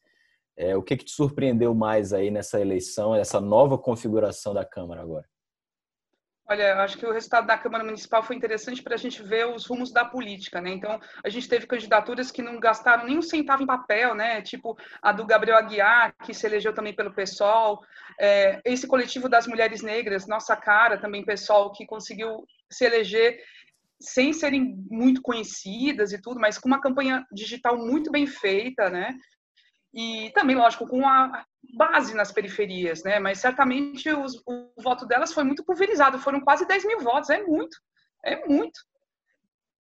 É, 0.58 0.76
o 0.76 0.84
que, 0.84 0.98
que 0.98 1.06
te 1.06 1.12
surpreendeu 1.12 1.74
mais 1.74 2.12
aí 2.12 2.32
nessa 2.32 2.60
eleição, 2.60 3.16
essa 3.16 3.40
nova 3.40 3.78
configuração 3.78 4.54
da 4.54 4.66
Câmara 4.66 5.02
agora? 5.02 5.26
Olha, 6.52 6.82
acho 6.82 6.98
que 6.98 7.06
o 7.06 7.14
resultado 7.14 7.46
da 7.46 7.60
Câmara 7.60 7.84
Municipal 7.84 8.24
foi 8.24 8.36
interessante 8.36 8.82
para 8.82 8.96
a 8.96 8.98
gente 8.98 9.22
ver 9.22 9.46
os 9.46 9.68
rumos 9.68 9.94
da 9.94 10.04
política, 10.04 10.60
né? 10.60 10.72
Então, 10.72 11.00
a 11.24 11.30
gente 11.30 11.48
teve 11.48 11.68
candidaturas 11.68 12.32
que 12.32 12.42
não 12.42 12.60
gastaram 12.60 13.06
nem 13.06 13.20
um 13.20 13.22
centavo 13.22 13.62
em 13.62 13.68
papel, 13.68 14.16
né? 14.16 14.42
Tipo 14.42 14.76
a 15.00 15.12
do 15.12 15.28
Gabriel 15.28 15.58
Aguiar, 15.58 16.12
que 16.24 16.34
se 16.34 16.48
elegeu 16.48 16.74
também 16.74 16.96
pelo 16.96 17.14
PSOL, 17.14 17.82
é, 18.20 18.60
esse 18.66 18.88
coletivo 18.88 19.30
das 19.30 19.46
mulheres 19.46 19.84
negras, 19.84 20.26
nossa 20.26 20.56
cara, 20.56 20.98
também 20.98 21.24
pessoal, 21.24 21.72
que 21.72 21.86
conseguiu 21.86 22.44
se 22.68 22.84
eleger 22.84 23.40
sem 24.02 24.32
serem 24.32 24.76
muito 24.90 25.22
conhecidas 25.22 26.14
e 26.14 26.22
tudo, 26.22 26.40
mas 26.40 26.58
com 26.58 26.68
uma 26.68 26.82
campanha 26.82 27.26
digital 27.32 27.78
muito 27.78 28.12
bem 28.12 28.26
feita, 28.26 28.90
né? 28.90 29.14
E 29.94 30.32
também, 30.34 30.56
lógico, 30.56 30.88
com 30.88 31.08
a 31.08 31.44
base 31.76 32.14
nas 32.14 32.32
periferias, 32.32 33.04
né? 33.04 33.20
Mas 33.20 33.40
certamente 33.40 34.10
os, 34.12 34.36
o 34.46 34.82
voto 34.82 35.06
delas 35.06 35.34
foi 35.34 35.44
muito 35.44 35.66
pulverizado, 35.66 36.20
foram 36.20 36.40
quase 36.40 36.66
10 36.68 36.86
mil 36.86 37.00
votos, 37.00 37.30
é 37.30 37.44
muito, 37.44 37.78
é 38.24 38.46
muito. 38.48 38.80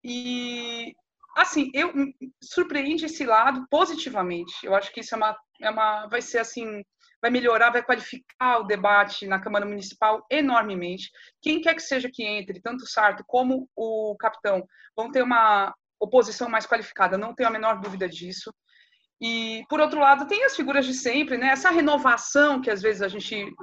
E, 0.03 0.93
assim, 1.38 1.69
eu 1.73 1.93
surpreende 2.41 3.05
esse 3.05 3.25
lado 3.25 3.65
positivamente. 3.69 4.53
Eu 4.63 4.75
acho 4.75 4.91
que 4.91 5.01
isso 5.01 5.13
é 5.13 5.17
uma, 5.17 5.38
é 5.61 5.69
uma 5.69 6.07
vai 6.07 6.21
ser 6.21 6.39
assim 6.39 6.83
vai 7.21 7.29
melhorar, 7.29 7.71
vai 7.71 7.83
qualificar 7.83 8.59
o 8.59 8.63
debate 8.63 9.27
na 9.27 9.39
Câmara 9.39 9.65
Municipal 9.65 10.25
enormemente. 10.29 11.09
Quem 11.41 11.61
quer 11.61 11.75
que 11.75 11.81
seja 11.81 12.09
que 12.11 12.23
entre, 12.23 12.61
tanto 12.61 12.83
o 12.83 12.88
Sarto 12.88 13.23
como 13.27 13.69
o 13.75 14.15
capitão, 14.17 14.65
vão 14.95 15.11
ter 15.11 15.21
uma 15.21 15.73
oposição 15.99 16.49
mais 16.49 16.65
qualificada, 16.65 17.17
não 17.17 17.35
tenho 17.35 17.49
a 17.49 17.51
menor 17.51 17.81
dúvida 17.81 18.07
disso. 18.07 18.53
E, 19.21 19.63
por 19.69 19.81
outro 19.81 19.99
lado, 19.99 20.27
tem 20.27 20.45
as 20.45 20.55
figuras 20.55 20.85
de 20.85 20.93
sempre, 20.93 21.38
né? 21.38 21.47
Essa 21.47 21.69
renovação 21.69 22.61
que 22.61 22.71
às 22.71 22.81
vezes 22.81 23.01
a 23.01 23.09
gente 23.09 23.53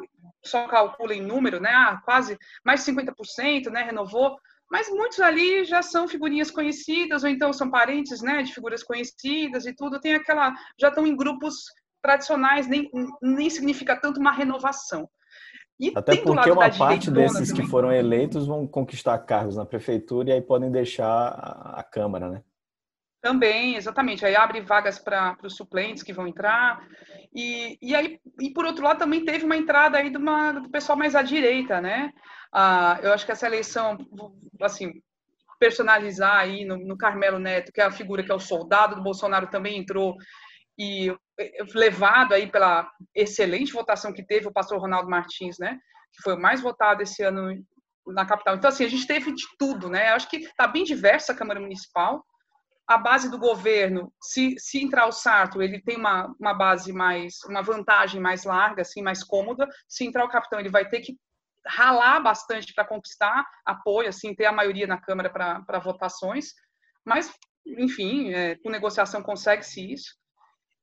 só 0.45 0.69
calcula 0.69 1.15
em 1.15 1.23
número, 1.23 1.59
né? 1.59 1.71
Ah, 1.71 2.01
quase 2.05 2.37
mais 2.65 2.85
de 2.85 2.93
50%, 2.93 3.71
né? 3.71 3.83
Renovou. 3.83 4.37
Mas 4.71 4.91
muitos 4.91 5.21
ali 5.21 5.65
já 5.65 5.81
são 5.81 6.09
figurinhas 6.09 6.51
conhecidas, 6.51 7.23
ou 7.23 7.31
então 7.31 7.53
são 7.53 7.71
parentes, 7.71 8.21
né? 8.21 8.43
De 8.43 8.53
figuras 8.53 8.83
conhecidas 8.83 9.65
e 9.65 9.75
tudo. 9.75 10.01
Tem 10.01 10.15
aquela. 10.15 10.53
Já 10.79 10.89
estão 10.89 11.07
em 11.07 11.17
grupos 11.17 11.65
tradicionais 12.07 12.69
nem, 12.69 12.89
nem 13.21 13.51
significa 13.51 13.97
tanto 13.97 14.21
uma 14.21 14.31
renovação. 14.31 15.09
E 15.79 15.93
Até 15.95 16.17
porque 16.17 16.51
uma 16.51 16.71
parte 16.71 17.11
desses 17.11 17.49
também. 17.51 17.65
que 17.65 17.71
foram 17.71 17.93
eleitos 17.93 18.47
vão 18.47 18.67
conquistar 18.67 19.19
cargos 19.19 19.57
na 19.57 19.67
prefeitura 19.67 20.31
e 20.31 20.33
aí 20.33 20.41
podem 20.41 20.71
deixar 20.71 21.29
a, 21.75 21.83
Câmara, 21.83 22.31
né? 22.31 22.43
Também, 23.21 23.75
exatamente. 23.75 24.25
Aí 24.25 24.37
abre 24.37 24.61
vagas 24.61 24.99
para 24.99 25.37
os 25.43 25.57
suplentes 25.57 26.03
que 26.03 26.13
vão 26.13 26.27
entrar. 26.27 26.81
E, 27.35 27.77
e 27.83 27.95
aí, 27.95 28.19
e 28.41 28.51
por 28.51 28.65
outro 28.65 28.85
lado, 28.85 28.99
também 28.99 29.25
teve 29.25 29.45
uma 29.45 29.57
entrada 29.57 29.99
aí 29.99 30.09
de 30.09 30.17
uma, 30.17 30.53
do 30.53 30.71
pessoal 30.71 30.97
mais 30.97 31.15
à 31.15 31.23
direita, 31.23 31.81
né? 31.81 32.13
Ah, 32.53 32.99
eu 33.03 33.13
acho 33.13 33.27
que 33.27 33.33
essa 33.33 33.47
eleição, 33.47 33.99
assim, 34.63 34.93
personalizar 35.59 36.37
aí 36.37 36.65
no, 36.65 36.79
no, 36.79 36.97
Carmelo 36.97 37.39
Neto, 37.39 37.73
que 37.73 37.81
é 37.81 37.85
a 37.85 37.91
figura 37.91 38.23
que 38.23 38.33
é 38.33 38.35
o 38.35 38.41
soldado 38.41 38.95
do 38.95 39.03
Bolsonaro, 39.03 39.49
também 39.49 39.79
entrou 39.79 40.15
e 40.79 41.15
levado 41.75 42.33
aí 42.33 42.51
pela 42.51 42.91
excelente 43.15 43.73
votação 43.73 44.13
que 44.13 44.25
teve 44.25 44.49
o 44.49 44.53
pastor 44.53 44.81
Ronaldo 44.81 45.11
Martins, 45.11 45.59
né? 45.59 45.79
Que 46.13 46.23
foi 46.23 46.35
o 46.35 46.41
mais 46.41 46.61
votado 46.61 47.03
esse 47.03 47.23
ano 47.23 47.63
na 48.07 48.25
capital. 48.25 48.57
Então, 48.57 48.69
assim, 48.69 48.85
a 48.85 48.89
gente 48.89 49.07
teve 49.07 49.33
de 49.33 49.45
tudo, 49.59 49.89
né? 49.89 50.09
Acho 50.09 50.29
que 50.29 50.37
está 50.37 50.67
bem 50.67 50.85
diversa 50.85 51.33
a 51.33 51.37
Câmara 51.37 51.61
Municipal. 51.61 52.25
A 52.87 52.97
base 52.97 53.29
do 53.31 53.39
governo, 53.39 54.13
se, 54.23 54.55
se 54.59 54.79
entrar 54.79 55.07
o 55.07 55.13
Sarto, 55.13 55.61
ele 55.61 55.83
tem 55.83 55.97
uma, 55.97 56.33
uma 56.39 56.55
base 56.55 56.93
mais, 56.93 57.43
uma 57.49 57.61
vantagem 57.61 58.21
mais 58.21 58.45
larga, 58.45 58.83
assim, 58.83 59.03
mais 59.03 59.25
cômoda. 59.25 59.69
Se 59.89 60.05
entrar 60.05 60.25
o 60.25 60.31
capitão, 60.31 60.61
ele 60.61 60.71
vai 60.71 60.89
ter 60.89 61.01
que 61.01 61.17
ralar 61.67 62.21
bastante 62.21 62.73
para 62.73 62.85
conquistar 62.85 63.45
apoio, 63.65 64.09
assim, 64.09 64.35
ter 64.35 64.47
a 64.47 64.53
maioria 64.53 64.87
na 64.87 65.01
Câmara 65.01 65.29
para 65.29 65.79
votações. 65.81 66.53
Mas, 67.05 67.33
enfim, 67.67 68.33
é, 68.33 68.55
com 68.57 68.71
negociação 68.71 69.21
consegue-se 69.21 69.93
isso. 69.93 70.15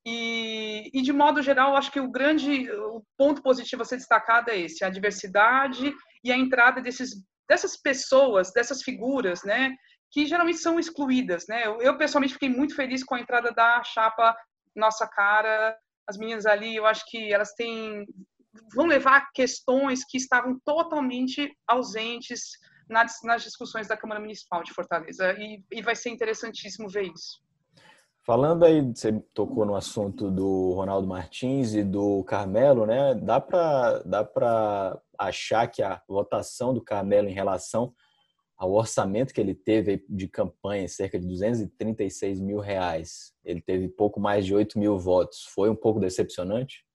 E, 0.05 0.89
e, 0.93 1.01
de 1.01 1.13
modo 1.13 1.41
geral, 1.41 1.75
acho 1.75 1.91
que 1.91 2.00
o 2.00 2.12
grande 2.12 2.69
o 2.72 3.03
ponto 3.17 3.41
positivo 3.41 3.83
a 3.83 3.86
ser 3.86 3.98
destacado 3.98 4.50
é 4.50 4.60
esse: 4.60 4.83
a 4.83 4.89
diversidade 4.89 5.93
e 6.24 6.31
a 6.31 6.38
entrada 6.38 6.81
desses, 6.81 7.12
dessas 7.48 7.77
pessoas, 7.77 8.51
dessas 8.51 8.81
figuras, 8.81 9.43
né, 9.43 9.74
que 10.12 10.25
geralmente 10.25 10.57
são 10.57 10.77
excluídas. 10.77 11.45
Né? 11.48 11.65
Eu, 11.65 11.81
eu, 11.81 11.98
pessoalmente, 11.98 12.33
fiquei 12.33 12.50
muito 12.50 12.75
feliz 12.75 13.03
com 13.03 13.15
a 13.15 13.19
entrada 13.19 13.51
da 13.51 13.83
chapa 13.83 14.36
Nossa 14.75 15.07
Cara. 15.07 15.77
As 16.05 16.17
meninas 16.17 16.45
ali, 16.45 16.75
eu 16.75 16.86
acho 16.86 17.05
que 17.07 17.33
elas 17.33 17.53
têm 17.53 18.05
vão 18.75 18.86
levar 18.86 19.31
questões 19.33 20.05
que 20.05 20.17
estavam 20.17 20.60
totalmente 20.63 21.51
ausentes 21.67 22.51
nas, 22.88 23.19
nas 23.24 23.43
discussões 23.43 23.88
da 23.88 23.98
Câmara 23.98 24.19
Municipal 24.19 24.63
de 24.63 24.74
Fortaleza. 24.74 25.33
E, 25.39 25.63
e 25.72 25.81
vai 25.81 25.95
ser 25.95 26.10
interessantíssimo 26.10 26.89
ver 26.89 27.12
isso. 27.12 27.43
Falando 28.25 28.63
aí, 28.63 28.82
você 28.82 29.12
tocou 29.34 29.65
no 29.65 29.75
assunto 29.75 30.32
do 30.32 30.72
Ronaldo 30.72 31.06
Martins 31.06 31.74
e 31.74 31.84
do 31.84 32.24
Carmelo, 32.24 32.86
né? 32.86 33.13
Dá 33.15 33.42
para 33.42 34.01
dá 34.06 35.01
achar 35.18 35.68
que 35.68 35.84
a 35.84 36.01
votação 36.08 36.74
do 36.74 36.82
Carmelo 36.82 37.27
em 37.27 37.34
relação 37.34 37.94
ao 38.58 38.72
orçamento 38.72 39.34
que 39.34 39.42
ele 39.42 39.53
teve 39.53 40.06
de 40.08 40.30
campanha, 40.30 40.88
cerca 40.88 41.20
de 41.20 41.27
236 41.27 42.39
mil 42.39 42.60
reais, 42.60 43.34
ele 43.44 43.60
teve 43.60 43.89
pouco 43.89 44.22
mais 44.22 44.46
de 44.46 44.56
8 44.56 44.80
mil 44.80 44.98
votos, 44.98 45.44
foi 45.44 45.70
um 45.70 45.75
pouco 45.75 46.00
decepcionante? 46.00 46.86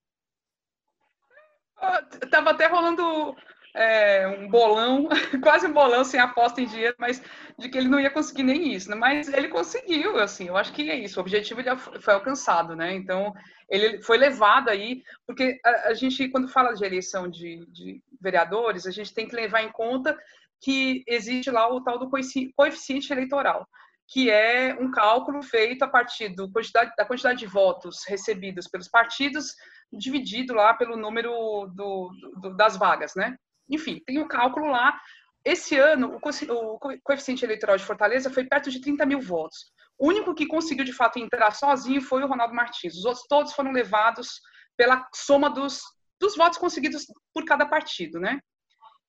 Tava 2.30 2.50
até 2.50 2.66
rolando 2.66 3.36
é, 3.74 4.26
um 4.26 4.48
bolão, 4.48 5.08
quase 5.42 5.66
um 5.66 5.72
bolão 5.72 6.04
sem 6.04 6.18
aposta 6.18 6.60
em 6.60 6.66
dinheiro, 6.66 6.96
mas 6.98 7.22
de 7.58 7.68
que 7.68 7.78
ele 7.78 7.88
não 7.88 8.00
ia 8.00 8.10
conseguir 8.10 8.42
nem 8.42 8.72
isso, 8.72 8.90
né? 8.90 8.96
Mas 8.96 9.28
ele 9.28 9.48
conseguiu, 9.48 10.18
assim, 10.18 10.48
eu 10.48 10.56
acho 10.56 10.72
que 10.72 10.90
é 10.90 10.96
isso, 10.96 11.18
o 11.18 11.22
objetivo 11.22 11.62
já 11.62 11.76
foi 11.76 12.14
alcançado, 12.14 12.74
né? 12.74 12.94
Então, 12.94 13.32
ele 13.68 14.00
foi 14.02 14.16
levado 14.16 14.68
aí, 14.68 15.02
porque 15.26 15.60
a, 15.64 15.88
a 15.88 15.94
gente, 15.94 16.28
quando 16.28 16.48
fala 16.48 16.74
de 16.74 16.84
eleição 16.84 17.28
de, 17.28 17.66
de, 17.66 18.02
vereadores, 18.20 18.86
a 18.86 18.90
gente 18.90 19.14
tem 19.14 19.28
que 19.28 19.36
levar 19.36 19.62
em 19.62 19.70
conta 19.70 20.16
que 20.60 21.04
existe 21.06 21.50
lá 21.50 21.72
o 21.72 21.80
tal 21.82 21.98
do 21.98 22.10
coeficiente 22.10 23.12
eleitoral, 23.12 23.68
que 24.08 24.30
é 24.30 24.76
um 24.80 24.90
cálculo 24.90 25.42
feito 25.42 25.84
a 25.84 25.88
partir 25.88 26.34
quantidade, 26.52 26.92
da 26.96 27.04
quantidade 27.04 27.38
de 27.38 27.46
votos 27.46 28.04
recebidos 28.08 28.66
pelos 28.66 28.88
partidos, 28.88 29.54
dividido 29.92 30.54
lá 30.54 30.74
pelo 30.74 30.96
número 30.96 31.66
do, 31.74 32.10
do, 32.40 32.56
das 32.56 32.76
vagas, 32.76 33.14
né? 33.14 33.36
Enfim, 33.68 34.00
tem 34.06 34.18
um 34.18 34.28
cálculo 34.28 34.66
lá. 34.66 34.98
Esse 35.44 35.76
ano, 35.76 36.16
o 36.16 37.00
coeficiente 37.02 37.44
eleitoral 37.44 37.76
de 37.76 37.84
Fortaleza 37.84 38.30
foi 38.30 38.44
perto 38.44 38.70
de 38.70 38.80
30 38.80 39.06
mil 39.06 39.20
votos. 39.20 39.72
O 39.98 40.08
único 40.08 40.34
que 40.34 40.46
conseguiu, 40.46 40.84
de 40.84 40.92
fato, 40.92 41.18
entrar 41.18 41.50
sozinho 41.52 42.00
foi 42.00 42.22
o 42.22 42.26
Ronaldo 42.26 42.54
Martins. 42.54 42.94
Os 42.96 43.04
outros 43.04 43.26
todos 43.28 43.52
foram 43.52 43.72
levados 43.72 44.40
pela 44.76 45.08
soma 45.14 45.50
dos, 45.50 45.82
dos 46.20 46.36
votos 46.36 46.58
conseguidos 46.58 47.06
por 47.34 47.44
cada 47.44 47.66
partido, 47.66 48.20
né? 48.20 48.40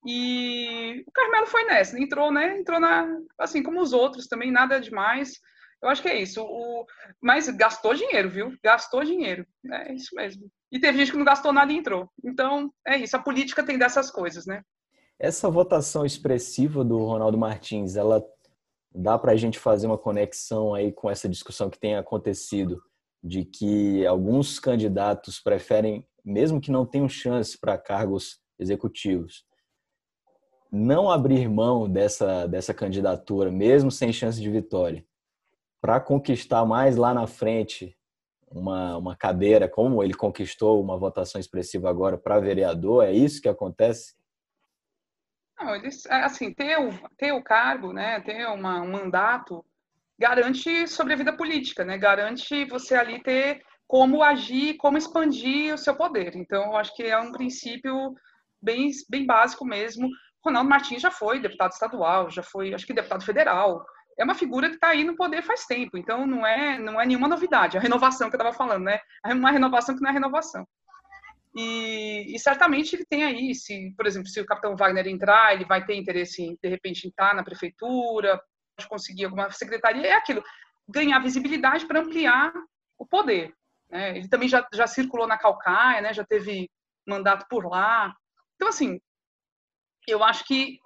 E 0.05 1.03
o 1.05 1.11
Carmelo 1.11 1.45
foi 1.45 1.65
nessa, 1.65 1.99
entrou, 1.99 2.31
né? 2.31 2.57
Entrou 2.57 2.79
na, 2.79 3.05
assim 3.37 3.61
como 3.61 3.81
os 3.81 3.93
outros 3.93 4.27
também, 4.27 4.51
nada 4.51 4.79
demais. 4.79 5.39
Eu 5.81 5.89
acho 5.89 6.01
que 6.01 6.09
é 6.09 6.21
isso. 6.21 6.43
O, 6.43 6.85
mas 7.21 7.49
gastou 7.49 7.93
dinheiro, 7.93 8.29
viu? 8.29 8.57
Gastou 8.63 9.03
dinheiro. 9.03 9.45
É 9.71 9.93
isso 9.93 10.13
mesmo. 10.15 10.49
E 10.71 10.79
teve 10.79 10.97
gente 10.97 11.11
que 11.11 11.17
não 11.17 11.25
gastou 11.25 11.53
nada 11.53 11.71
e 11.71 11.77
entrou. 11.77 12.09
Então, 12.23 12.71
é 12.85 12.97
isso. 12.97 13.15
A 13.15 13.21
política 13.21 13.63
tem 13.63 13.77
dessas 13.77 14.11
coisas, 14.11 14.45
né? 14.45 14.61
Essa 15.17 15.49
votação 15.49 16.05
expressiva 16.05 16.83
do 16.83 16.97
Ronaldo 17.05 17.37
Martins, 17.37 17.95
ela 17.95 18.23
dá 18.93 19.17
para 19.17 19.33
a 19.33 19.35
gente 19.35 19.59
fazer 19.59 19.87
uma 19.87 19.97
conexão 19.97 20.73
aí 20.73 20.91
com 20.91 21.09
essa 21.09 21.29
discussão 21.29 21.69
que 21.69 21.79
tem 21.79 21.95
acontecido 21.95 22.81
de 23.23 23.43
que 23.45 24.05
alguns 24.05 24.59
candidatos 24.59 25.39
preferem, 25.39 26.07
mesmo 26.23 26.61
que 26.61 26.71
não 26.71 26.85
tenham 26.85 27.09
chance 27.09 27.57
para 27.59 27.77
cargos 27.77 28.39
executivos, 28.57 29.45
não 30.71 31.09
abrir 31.09 31.49
mão 31.49 31.89
dessa, 31.89 32.47
dessa 32.47 32.73
candidatura, 32.73 33.51
mesmo 33.51 33.91
sem 33.91 34.13
chance 34.13 34.39
de 34.39 34.49
vitória, 34.49 35.03
para 35.81 35.99
conquistar 35.99 36.65
mais 36.65 36.95
lá 36.95 37.13
na 37.13 37.27
frente 37.27 37.97
uma, 38.51 38.97
uma 38.97 39.15
cadeira, 39.15 39.67
como 39.67 40.03
ele 40.03 40.13
conquistou 40.13 40.81
uma 40.81 40.97
votação 40.97 41.39
expressiva 41.39 41.89
agora 41.89 42.17
para 42.17 42.39
vereador? 42.39 43.05
É 43.05 43.11
isso 43.11 43.41
que 43.41 43.49
acontece? 43.49 44.15
Não, 45.59 45.75
eles, 45.75 46.05
é, 46.05 46.23
assim, 46.23 46.53
ter 46.53 46.77
o, 46.79 46.89
ter 47.17 47.33
o 47.33 47.43
cargo, 47.43 47.91
né, 47.91 48.21
ter 48.21 48.47
uma, 48.47 48.81
um 48.81 48.91
mandato, 48.91 49.63
garante 50.17 50.87
sobrevida 50.87 51.35
política, 51.35 51.83
né, 51.83 51.97
garante 51.97 52.65
você 52.65 52.95
ali 52.95 53.21
ter 53.21 53.61
como 53.87 54.23
agir, 54.23 54.77
como 54.77 54.97
expandir 54.97 55.73
o 55.73 55.77
seu 55.77 55.95
poder. 55.95 56.35
Então, 56.35 56.63
eu 56.65 56.75
acho 56.77 56.95
que 56.95 57.03
é 57.03 57.19
um 57.19 57.31
princípio 57.31 58.13
bem, 58.61 58.91
bem 59.09 59.25
básico 59.25 59.65
mesmo. 59.65 60.07
Ronaldo 60.45 60.69
Martins 60.69 61.01
já 61.01 61.11
foi 61.11 61.39
deputado 61.39 61.71
estadual, 61.71 62.29
já 62.29 62.43
foi, 62.43 62.73
acho 62.73 62.85
que 62.85 62.93
deputado 62.93 63.25
federal, 63.25 63.83
é 64.19 64.23
uma 64.23 64.35
figura 64.35 64.67
que 64.67 64.75
está 64.75 64.89
aí 64.89 65.05
no 65.05 65.15
poder 65.15 65.41
faz 65.41 65.65
tempo, 65.65 65.97
então 65.97 66.27
não 66.27 66.45
é, 66.45 66.77
não 66.77 66.99
é 66.99 67.05
nenhuma 67.05 67.27
novidade. 67.27 67.77
A 67.77 67.81
renovação 67.81 68.29
que 68.29 68.35
eu 68.35 68.39
estava 68.39 68.55
falando, 68.55 68.83
né? 68.83 68.99
É 69.25 69.33
uma 69.33 69.49
renovação 69.49 69.95
que 69.95 70.01
não 70.01 70.09
é 70.09 70.13
renovação. 70.13 70.67
E, 71.55 72.35
e, 72.35 72.37
certamente 72.37 72.95
ele 72.95 73.05
tem 73.05 73.23
aí, 73.23 73.55
se, 73.55 73.93
por 73.95 74.05
exemplo, 74.05 74.27
se 74.27 74.39
o 74.39 74.45
capitão 74.45 74.75
Wagner 74.75 75.07
entrar, 75.07 75.53
ele 75.53 75.65
vai 75.65 75.83
ter 75.85 75.95
interesse 75.95 76.43
em, 76.43 76.57
de 76.61 76.69
repente, 76.69 77.05
em 77.05 77.09
estar 77.09 77.33
na 77.33 77.43
prefeitura, 77.43 78.39
conseguir 78.89 79.25
alguma 79.25 79.49
secretaria, 79.51 80.05
é 80.05 80.13
aquilo, 80.13 80.43
ganhar 80.87 81.19
visibilidade 81.19 81.85
para 81.85 82.01
ampliar 82.01 82.51
o 82.97 83.05
poder. 83.05 83.53
Né? 83.89 84.17
Ele 84.17 84.27
também 84.27 84.49
já, 84.49 84.67
já 84.73 84.85
circulou 84.85 85.27
na 85.27 85.37
Calcaia, 85.37 86.01
né? 86.01 86.13
já 86.13 86.25
teve 86.25 86.69
mandato 87.07 87.47
por 87.49 87.65
lá. 87.65 88.13
Então, 88.55 88.67
assim, 88.67 88.99
eu 90.07 90.23
acho 90.23 90.43
que 90.45 90.77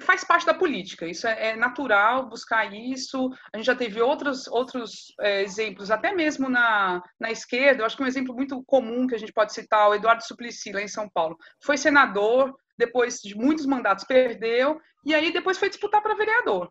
faz 0.00 0.24
parte 0.24 0.44
da 0.44 0.54
política, 0.54 1.06
isso 1.06 1.26
é, 1.26 1.50
é, 1.50 1.56
natural 1.56 2.28
buscar 2.28 2.72
isso. 2.74 3.30
A 3.52 3.56
gente 3.56 3.66
já 3.66 3.76
teve 3.76 4.00
outros, 4.00 4.46
outros 4.48 5.14
é, 5.20 5.42
exemplos, 5.42 5.90
até 5.90 6.12
mesmo 6.12 6.48
na, 6.48 7.02
na 7.18 7.30
esquerda. 7.30 7.82
Eu 7.82 7.86
acho 7.86 7.96
que 7.96 8.02
um 8.02 8.06
exemplo 8.06 8.34
muito 8.34 8.62
comum 8.64 9.06
que 9.06 9.14
a 9.14 9.18
gente 9.18 9.32
pode 9.32 9.52
citar, 9.52 9.88
o 9.88 9.94
Eduardo 9.94 10.24
Suplicy, 10.24 10.72
lá 10.72 10.82
em 10.82 10.88
São 10.88 11.08
Paulo. 11.08 11.36
Foi 11.62 11.76
senador, 11.76 12.54
depois 12.76 13.18
de 13.20 13.36
muitos 13.36 13.66
mandatos 13.66 14.04
perdeu, 14.04 14.80
e 15.04 15.14
aí 15.14 15.32
depois 15.32 15.58
foi 15.58 15.68
disputar 15.68 16.02
para 16.02 16.16
vereador. 16.16 16.70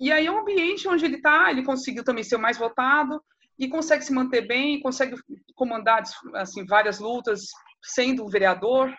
E 0.00 0.10
aí 0.10 0.26
é 0.26 0.30
um 0.30 0.40
ambiente 0.40 0.88
onde 0.88 1.04
ele 1.04 1.16
está, 1.16 1.50
ele 1.50 1.64
conseguiu 1.64 2.02
também 2.02 2.24
ser 2.24 2.36
o 2.36 2.40
mais 2.40 2.58
votado, 2.58 3.22
e 3.56 3.68
consegue 3.68 4.04
se 4.04 4.12
manter 4.12 4.40
bem, 4.48 4.80
consegue 4.80 5.14
comandar 5.54 6.02
assim, 6.34 6.66
várias 6.66 6.98
lutas 6.98 7.42
sendo 7.80 8.28
vereador, 8.28 8.92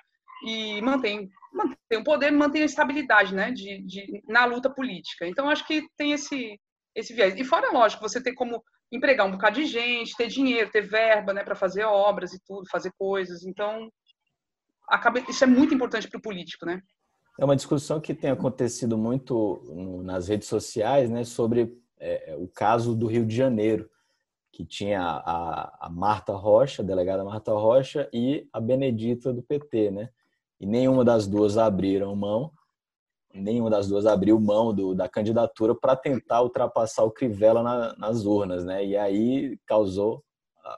e 0.45 0.81
mantém 0.81 1.29
mantém 1.53 1.99
o 1.99 2.03
poder, 2.03 2.31
mantém 2.31 2.63
a 2.63 2.65
estabilidade, 2.65 3.33
né, 3.33 3.51
de, 3.51 3.81
de, 3.83 4.23
na 4.27 4.45
luta 4.45 4.69
política. 4.69 5.27
Então, 5.27 5.49
acho 5.49 5.65
que 5.65 5.83
tem 5.95 6.11
esse, 6.11 6.59
esse 6.95 7.13
viés. 7.13 7.35
E 7.37 7.43
fora, 7.43 7.71
lógico, 7.71 8.01
você 8.01 8.21
ter 8.21 8.33
como 8.33 8.61
empregar 8.91 9.27
um 9.27 9.31
bocado 9.31 9.55
de 9.55 9.65
gente, 9.65 10.15
ter 10.15 10.27
dinheiro, 10.27 10.71
ter 10.71 10.81
verba, 10.81 11.33
né, 11.33 11.43
para 11.43 11.55
fazer 11.55 11.83
obras 11.83 12.33
e 12.33 12.39
tudo, 12.45 12.69
fazer 12.69 12.91
coisas. 12.97 13.43
Então, 13.43 13.89
acaba, 14.87 15.19
isso 15.19 15.43
é 15.43 15.47
muito 15.47 15.73
importante 15.73 16.09
para 16.09 16.17
o 16.17 16.21
político, 16.21 16.65
né? 16.65 16.81
É 17.39 17.45
uma 17.45 17.55
discussão 17.55 17.99
que 17.99 18.13
tem 18.13 18.29
acontecido 18.29 18.95
muito 18.95 19.63
nas 20.03 20.27
redes 20.27 20.47
sociais, 20.47 21.09
né, 21.09 21.23
sobre 21.23 21.75
é, 21.99 22.35
o 22.37 22.47
caso 22.47 22.95
do 22.95 23.07
Rio 23.07 23.25
de 23.25 23.35
Janeiro, 23.35 23.89
que 24.51 24.63
tinha 24.63 25.01
a, 25.01 25.87
a 25.87 25.89
Marta 25.89 26.33
Rocha, 26.33 26.83
a 26.83 26.85
delegada 26.85 27.23
Marta 27.23 27.51
Rocha, 27.51 28.07
e 28.13 28.47
a 28.53 28.61
Benedita 28.61 29.33
do 29.33 29.41
PT, 29.41 29.89
né? 29.89 30.09
E 30.59 30.65
nenhuma 30.65 31.03
das 31.03 31.27
duas 31.27 31.57
abriram 31.57 32.15
mão, 32.15 32.51
nenhuma 33.33 33.69
das 33.69 33.87
duas 33.87 34.05
abriu 34.05 34.39
mão 34.39 34.73
do, 34.73 34.93
da 34.93 35.09
candidatura 35.09 35.73
para 35.75 35.95
tentar 35.95 36.41
ultrapassar 36.41 37.03
o 37.03 37.11
Crivella 37.11 37.63
na, 37.63 37.95
nas 37.97 38.25
urnas, 38.25 38.63
né? 38.63 38.85
E 38.85 38.95
aí 38.95 39.57
causou 39.65 40.23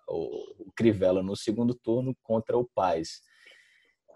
o, 0.08 0.72
Crivella 0.76 1.22
no 1.22 1.36
segundo 1.36 1.74
turno 1.74 2.16
contra 2.24 2.58
o 2.58 2.68
Paz. 2.74 3.22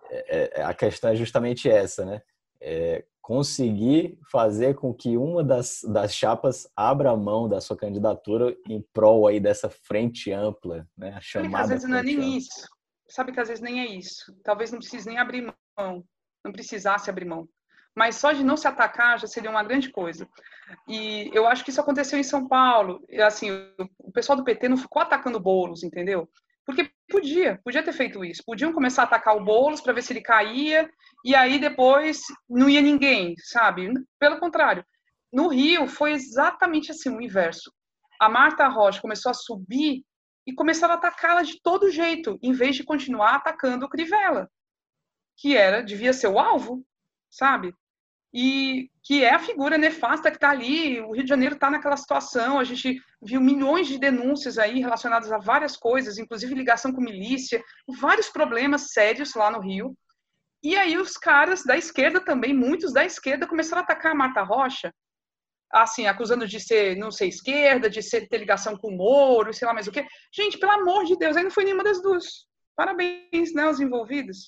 É, 0.10 0.60
é, 0.60 0.64
a 0.64 0.74
questão 0.74 1.12
é 1.12 1.16
justamente 1.16 1.70
essa, 1.70 2.06
né? 2.06 2.22
É, 2.62 3.06
conseguir 3.22 4.18
fazer 4.32 4.74
com 4.76 4.94
que 4.94 5.16
uma 5.16 5.44
das, 5.44 5.82
das 5.88 6.14
chapas 6.16 6.68
abra 6.76 7.12
a 7.12 7.16
mão 7.16 7.48
da 7.48 7.62
sua 7.62 7.78
candidatura 7.78 8.56
em 8.68 8.84
prol 8.92 9.28
aí 9.28 9.40
dessa 9.40 9.70
frente 9.70 10.32
ampla, 10.32 10.88
né? 10.98 11.14
A 11.16 11.22
chamada 11.22 11.64
às 11.64 11.70
vezes 11.70 11.88
não 11.88 11.98
é 11.98 12.04
nem 12.04 12.16
ampla. 12.16 12.28
isso. 12.28 12.79
Sabe 13.10 13.32
que 13.32 13.40
às 13.40 13.48
vezes 13.48 13.62
nem 13.62 13.82
é 13.82 13.86
isso. 13.86 14.34
Talvez 14.44 14.72
não 14.72 14.80
precise 14.80 15.08
nem 15.08 15.18
abrir 15.18 15.54
mão, 15.78 16.04
não 16.44 16.52
precisasse 16.52 17.10
abrir 17.10 17.26
mão. 17.26 17.48
Mas 17.96 18.16
só 18.16 18.32
de 18.32 18.44
não 18.44 18.56
se 18.56 18.68
atacar 18.68 19.20
já 19.20 19.28
seria 19.28 19.50
uma 19.50 19.64
grande 19.64 19.92
coisa. 19.92 20.28
E 20.88 21.30
eu 21.34 21.48
acho 21.48 21.64
que 21.64 21.72
isso 21.72 21.82
aconteceu 21.82 22.20
em 22.20 22.24
São 22.24 22.48
Paulo. 22.48 23.04
Assim, 23.26 23.52
o 23.98 24.12
pessoal 24.12 24.38
do 24.38 24.44
PT 24.44 24.70
não 24.70 24.78
ficou 24.78 25.02
atacando 25.02 25.40
bolos, 25.40 25.84
entendeu? 25.84 26.30
Porque 26.70 26.92
podia, 27.10 27.60
podia 27.64 27.82
ter 27.82 27.94
feito 27.94 28.24
isso. 28.24 28.44
Podiam 28.46 28.72
começar 28.72 29.02
a 29.02 29.06
atacar 29.06 29.36
o 29.36 29.44
Boulos 29.44 29.82
para 29.82 29.92
ver 29.92 30.04
se 30.04 30.14
ele 30.14 30.22
caía, 30.22 30.88
e 31.26 31.34
aí 31.34 31.60
depois 31.60 32.22
não 32.48 32.70
ia 32.70 32.80
ninguém, 32.80 33.34
sabe? 33.40 33.92
Pelo 34.20 34.40
contrário. 34.40 34.86
No 35.34 35.48
Rio 35.48 35.88
foi 35.88 36.12
exatamente 36.12 36.92
assim, 36.92 37.10
o 37.10 37.22
inverso. 37.22 37.74
A 38.20 38.30
Marta 38.30 38.68
Rocha 38.68 39.02
começou 39.02 39.32
a 39.32 39.34
subir 39.34 40.04
e 40.50 40.56
começaram 40.56 40.94
a 40.94 40.98
atacá-la 40.98 41.44
de 41.44 41.62
todo 41.62 41.92
jeito, 41.92 42.38
em 42.42 42.52
vez 42.52 42.76
de 42.76 42.84
continuar 42.84 43.36
atacando 43.36 43.86
o 43.86 43.90
Crivella, 43.90 44.50
que 45.38 45.56
era, 45.56 45.82
devia 45.82 46.14
ser 46.14 46.28
o 46.28 46.40
alvo, 46.40 46.86
sabe? 47.30 47.74
e 48.34 48.92
que 49.04 49.24
é 49.24 49.34
a 49.34 49.40
figura 49.40 49.78
nefasta 49.78 50.30
que 50.30 50.38
está 50.38 50.52
ali. 50.52 51.00
O 51.02 51.14
Rio 51.14 51.24
de 51.24 51.30
Janeiro 51.30 51.56
está 51.56 51.70
naquela 51.70 51.98
situação. 51.98 52.60
A 52.60 52.64
gente 52.64 53.02
viu 53.22 53.42
milhões 53.42 53.88
de 53.88 53.98
denúncias 53.98 54.58
aí 54.58 54.80
relacionadas 54.80 55.32
a 55.32 55.38
várias 55.38 55.76
coisas, 55.76 56.18
inclusive 56.18 56.54
ligação 56.54 56.92
com 56.94 57.02
milícia, 57.02 57.64
vários 58.00 58.30
problemas 58.30 58.92
sérios 58.92 59.34
lá 59.34 59.50
no 59.50 59.60
Rio. 59.60 59.98
E 60.62 60.76
aí 60.76 60.98
os 60.98 61.14
caras 61.14 61.64
da 61.64 61.78
esquerda 61.78 62.20
também, 62.20 62.54
muitos 62.54 62.94
da 62.94 63.04
esquerda, 63.04 63.48
começaram 63.48 63.82
a 63.82 63.84
atacar 63.84 64.12
a 64.12 64.16
Marta 64.16 64.44
Rocha, 64.44 64.94
assim, 65.72 66.08
acusando 66.08 66.48
de 66.48 66.60
ser, 66.60 66.98
não 66.98 67.12
sei, 67.12 67.30
esquerda, 67.30 67.90
de 67.90 68.02
ser, 68.02 68.28
ter 68.28 68.38
ligação 68.38 68.76
com 68.76 68.90
o 68.90 68.98
Moro, 68.98 69.54
sei 69.54 69.68
lá 69.68 69.74
mais 69.74 69.88
o 69.88 69.92
quê. 69.92 70.06
Gente, 70.34 70.58
pelo 70.58 70.72
amor 70.72 71.06
de 71.06 71.16
Deus, 71.16 71.38
aí 71.38 71.44
não 71.44 71.52
foi 71.52 71.64
nenhuma 71.64 71.84
das 71.84 72.02
duas. 72.02 72.48
Parabéns, 72.76 73.54
né, 73.54 73.64
aos 73.64 73.80
envolvidos. 73.80 74.48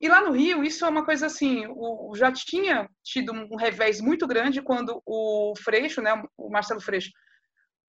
E 0.00 0.08
lá 0.08 0.22
no 0.22 0.32
Rio, 0.32 0.64
isso 0.64 0.84
é 0.84 0.88
uma 0.88 1.04
coisa 1.04 1.26
assim, 1.26 1.66
o, 1.68 2.14
já 2.16 2.32
tinha 2.32 2.88
tido 3.02 3.32
um 3.32 3.56
revés 3.56 4.00
muito 4.00 4.26
grande 4.26 4.62
quando 4.62 5.02
o 5.04 5.52
Freixo, 5.62 6.00
né, 6.00 6.10
o 6.38 6.50
Marcelo 6.50 6.80
Freixo, 6.80 7.10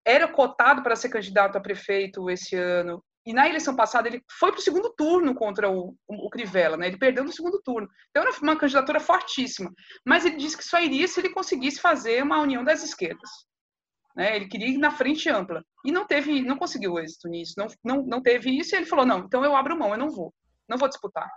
era 0.04 0.28
cotado 0.28 0.82
para 0.82 0.96
ser 0.96 1.08
candidato 1.08 1.56
a 1.56 1.60
prefeito 1.60 2.28
esse 2.28 2.54
ano. 2.56 3.02
E 3.24 3.32
na 3.32 3.48
eleição 3.48 3.76
passada 3.76 4.08
ele 4.08 4.22
foi 4.38 4.50
para 4.50 4.58
o 4.58 4.62
segundo 4.62 4.90
turno 4.90 5.34
contra 5.34 5.70
o, 5.70 5.96
o, 6.08 6.28
Crivella, 6.28 6.76
né? 6.76 6.88
Ele 6.88 6.98
perdeu 6.98 7.22
no 7.22 7.32
segundo 7.32 7.60
turno. 7.62 7.88
Então 8.10 8.22
era 8.22 8.32
uma 8.42 8.58
candidatura 8.58 8.98
fortíssima. 8.98 9.72
Mas 10.04 10.24
ele 10.24 10.36
disse 10.36 10.56
que 10.56 10.64
só 10.64 10.80
iria 10.80 11.06
se 11.06 11.20
ele 11.20 11.30
conseguisse 11.30 11.80
fazer 11.80 12.22
uma 12.22 12.40
união 12.40 12.64
das 12.64 12.82
esquerdas. 12.82 13.30
Né? 14.16 14.34
Ele 14.36 14.48
queria 14.48 14.68
ir 14.68 14.78
na 14.78 14.90
frente 14.90 15.28
ampla. 15.28 15.64
E 15.84 15.92
não 15.92 16.04
teve, 16.04 16.42
não 16.42 16.58
conseguiu 16.58 16.98
êxito 16.98 17.28
nisso. 17.28 17.54
Não, 17.56 17.68
não, 17.84 18.02
não 18.02 18.22
teve 18.22 18.50
isso 18.50 18.74
e 18.74 18.78
ele 18.78 18.86
falou: 18.86 19.06
não, 19.06 19.20
então 19.20 19.44
eu 19.44 19.54
abro 19.54 19.78
mão, 19.78 19.92
eu 19.92 19.98
não 19.98 20.10
vou. 20.10 20.34
Não 20.68 20.76
vou 20.76 20.88
disputar. 20.88 21.30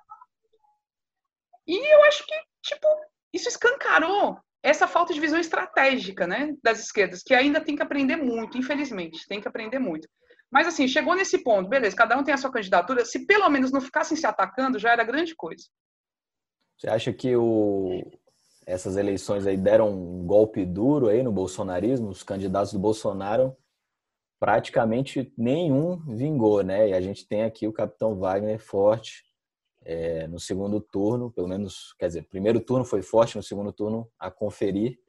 E 1.68 1.94
eu 1.94 2.04
acho 2.06 2.26
que, 2.26 2.36
tipo, 2.62 2.88
isso 3.34 3.48
escancarou 3.48 4.40
essa 4.62 4.88
falta 4.88 5.14
de 5.14 5.20
visão 5.20 5.40
estratégica, 5.40 6.26
né, 6.26 6.54
das 6.64 6.80
esquerdas, 6.80 7.22
que 7.22 7.36
ainda 7.36 7.62
tem 7.62 7.76
que 7.76 7.84
aprender 7.84 8.16
muito, 8.16 8.58
infelizmente, 8.58 9.28
tem 9.28 9.40
que 9.40 9.48
aprender 9.48 9.78
muito. 9.78 10.08
Mas, 10.52 10.68
assim, 10.68 10.88
chegou 10.88 11.16
nesse 11.16 11.40
ponto, 11.40 11.70
beleza, 11.70 11.96
cada 11.96 12.18
um 12.18 12.24
tem 12.24 12.34
a 12.34 12.38
sua 12.38 12.52
candidatura, 12.52 13.04
se 13.04 13.26
pelo 13.26 13.50
menos 13.50 13.72
não 13.72 13.82
ficassem 13.82 14.16
se 14.16 14.26
atacando, 14.26 14.80
já 14.80 14.92
era 14.92 15.04
grande 15.04 15.36
coisa. 15.36 15.66
Você 16.78 16.90
acha 16.90 17.14
que 17.14 17.36
o... 17.36 18.04
essas 18.66 18.98
eleições 18.98 19.48
aí 19.48 19.58
deram 19.58 19.92
um 19.92 20.26
golpe 20.26 20.66
duro 20.66 21.08
aí 21.08 21.24
no 21.24 21.32
bolsonarismo? 21.32 22.10
Os 22.10 22.24
candidatos 22.24 22.74
do 22.74 22.80
Bolsonaro 22.80 23.56
praticamente 24.40 25.34
nenhum 25.38 25.98
vingou, 26.16 26.62
né? 26.62 26.90
E 26.90 26.94
a 26.94 27.02
gente 27.02 27.28
tem 27.28 27.44
aqui 27.44 27.68
o 27.68 27.74
capitão 27.74 28.16
Wagner 28.16 28.60
forte, 28.60 29.24
é, 29.84 30.28
no 30.28 30.40
segundo 30.40 30.82
turno, 30.82 31.32
pelo 31.32 31.48
menos, 31.48 31.94
quer 31.98 32.08
dizer, 32.08 32.28
primeiro 32.28 32.60
turno 32.60 32.84
foi 32.84 33.02
forte, 33.02 33.38
no 33.38 33.44
segundo 33.44 33.72
turno 33.72 34.12
a 34.20 34.32
conferir. 34.32 35.00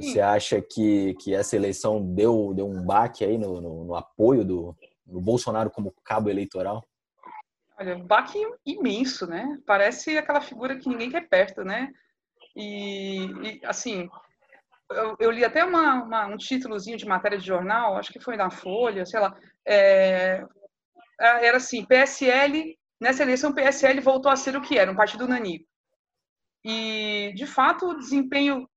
Você 0.00 0.20
acha 0.20 0.60
que, 0.60 1.14
que 1.14 1.34
essa 1.34 1.56
eleição 1.56 2.02
deu, 2.14 2.52
deu 2.54 2.66
um 2.66 2.82
baque 2.82 3.24
aí 3.24 3.38
no, 3.38 3.60
no, 3.60 3.84
no 3.84 3.94
apoio 3.94 4.44
do, 4.44 4.76
do 5.04 5.20
Bolsonaro 5.20 5.70
como 5.70 5.94
cabo 6.04 6.30
eleitoral? 6.30 6.86
Olha, 7.78 7.96
um 7.96 8.06
baque 8.06 8.38
imenso, 8.66 9.26
né? 9.26 9.58
Parece 9.66 10.18
aquela 10.18 10.40
figura 10.40 10.78
que 10.78 10.88
ninguém 10.88 11.10
quer 11.10 11.28
perto, 11.28 11.62
né? 11.62 11.92
E, 12.56 13.26
e 13.26 13.60
assim, 13.64 14.08
eu, 14.90 15.16
eu, 15.20 15.30
li 15.30 15.44
até 15.44 15.64
uma, 15.64 16.02
uma, 16.02 16.26
um 16.26 16.36
títulozinho 16.36 16.96
de 16.96 17.06
matéria 17.06 17.38
de 17.38 17.46
jornal, 17.46 17.96
acho 17.96 18.12
que 18.12 18.20
foi 18.20 18.36
na 18.36 18.50
Folha, 18.50 19.06
sei 19.06 19.20
lá, 19.20 19.36
é, 19.66 20.44
era 21.20 21.58
assim, 21.58 21.84
PSL 21.84 22.76
Nessa 23.00 23.22
eleição, 23.22 23.52
PSL 23.52 24.00
voltou 24.00 24.30
a 24.30 24.36
ser 24.36 24.56
o 24.56 24.60
que 24.60 24.76
era, 24.76 24.90
um 24.90 24.96
partido 24.96 25.28
nanico. 25.28 25.64
E, 26.64 27.32
de 27.34 27.46
fato, 27.46 27.86
o 27.86 27.96
desempenho 27.96 28.68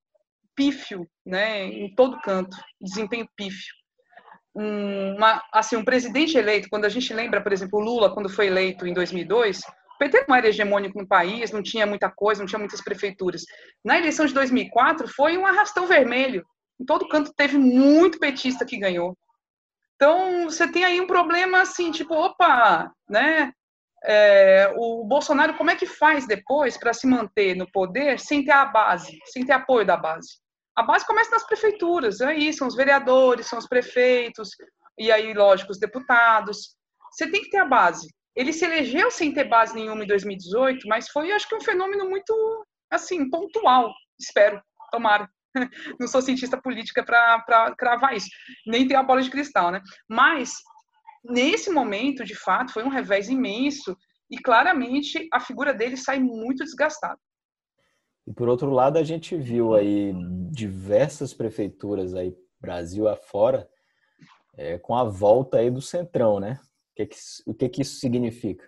pífio, 0.61 1.07
né, 1.25 1.65
em 1.65 1.95
todo 1.95 2.21
canto, 2.21 2.55
desempenho 2.79 3.27
pífio. 3.35 3.73
Uma, 4.53 5.41
assim, 5.51 5.75
um 5.75 5.83
presidente 5.83 6.37
eleito, 6.37 6.69
quando 6.69 6.85
a 6.85 6.89
gente 6.89 7.11
lembra, 7.11 7.41
por 7.41 7.51
exemplo, 7.51 7.79
Lula, 7.79 8.13
quando 8.13 8.29
foi 8.29 8.45
eleito 8.45 8.85
em 8.85 8.93
2002, 8.93 9.59
o 9.59 9.97
PT 9.97 10.25
não 10.27 10.35
era 10.35 10.49
hegemônico 10.49 10.99
no 10.99 11.07
país, 11.07 11.51
não 11.51 11.63
tinha 11.63 11.87
muita 11.87 12.11
coisa, 12.11 12.41
não 12.41 12.47
tinha 12.47 12.59
muitas 12.59 12.83
prefeituras. 12.83 13.43
Na 13.83 13.97
eleição 13.97 14.25
de 14.25 14.33
2004, 14.35 15.07
foi 15.07 15.35
um 15.35 15.47
arrastão 15.47 15.87
vermelho. 15.87 16.45
Em 16.79 16.85
todo 16.85 17.07
canto 17.07 17.33
teve 17.35 17.57
muito 17.57 18.19
petista 18.19 18.65
que 18.65 18.77
ganhou. 18.77 19.17
Então, 19.95 20.45
você 20.45 20.67
tem 20.67 20.83
aí 20.83 21.01
um 21.01 21.07
problema 21.07 21.61
assim, 21.61 21.91
tipo, 21.91 22.13
opa, 22.13 22.91
né? 23.09 23.51
é, 24.03 24.73
o 24.77 25.03
Bolsonaro 25.03 25.55
como 25.55 25.69
é 25.69 25.75
que 25.75 25.85
faz 25.85 26.25
depois 26.25 26.77
para 26.77 26.93
se 26.93 27.05
manter 27.05 27.55
no 27.55 27.69
poder 27.71 28.19
sem 28.19 28.43
ter 28.43 28.51
a 28.51 28.65
base, 28.65 29.19
sem 29.25 29.45
ter 29.45 29.53
apoio 29.53 29.85
da 29.85 29.95
base? 29.95 30.40
A 30.75 30.83
base 30.83 31.05
começa 31.05 31.31
nas 31.31 31.45
prefeituras, 31.45 32.21
aí 32.21 32.53
são 32.53 32.67
os 32.67 32.75
vereadores, 32.75 33.47
são 33.47 33.59
os 33.59 33.67
prefeitos, 33.67 34.49
e 34.97 35.11
aí, 35.11 35.33
lógico, 35.33 35.71
os 35.71 35.79
deputados. 35.79 36.75
Você 37.11 37.29
tem 37.29 37.41
que 37.41 37.49
ter 37.49 37.57
a 37.57 37.65
base. 37.65 38.07
Ele 38.35 38.53
se 38.53 38.63
elegeu 38.63 39.11
sem 39.11 39.33
ter 39.33 39.45
base 39.45 39.75
nenhuma 39.75 40.03
em 40.03 40.07
2018, 40.07 40.87
mas 40.87 41.09
foi, 41.09 41.31
acho 41.31 41.47
que, 41.47 41.55
um 41.55 41.61
fenômeno 41.61 42.09
muito, 42.09 42.65
assim, 42.89 43.29
pontual. 43.29 43.91
Espero, 44.19 44.61
tomara. 44.91 45.29
Não 45.99 46.07
sou 46.07 46.21
cientista 46.21 46.59
política 46.61 47.03
para 47.03 47.75
cravar 47.77 48.15
isso, 48.15 48.29
nem 48.65 48.87
tenho 48.87 48.99
a 48.99 49.03
bola 49.03 49.21
de 49.21 49.29
cristal, 49.29 49.71
né? 49.71 49.81
Mas 50.09 50.53
nesse 51.25 51.69
momento, 51.69 52.23
de 52.23 52.35
fato, 52.35 52.71
foi 52.71 52.83
um 52.83 52.89
revés 52.89 53.27
imenso 53.27 53.95
e 54.29 54.37
claramente 54.37 55.27
a 55.33 55.39
figura 55.39 55.73
dele 55.73 55.97
sai 55.97 56.19
muito 56.19 56.63
desgastada. 56.63 57.19
E 58.31 58.33
por 58.33 58.47
outro 58.47 58.69
lado, 58.69 58.97
a 58.97 59.03
gente 59.03 59.35
viu 59.35 59.75
aí 59.75 60.13
diversas 60.49 61.33
prefeituras 61.33 62.15
aí 62.15 62.33
Brasil 62.61 63.09
afora 63.09 63.69
é, 64.57 64.77
com 64.77 64.95
a 64.95 65.03
volta 65.03 65.57
aí 65.57 65.69
do 65.69 65.81
Centrão, 65.81 66.39
né? 66.39 66.57
O 66.63 66.95
que, 66.95 67.07
que, 67.07 67.17
o 67.45 67.53
que, 67.53 67.67
que 67.67 67.81
isso 67.81 67.99
significa? 67.99 68.65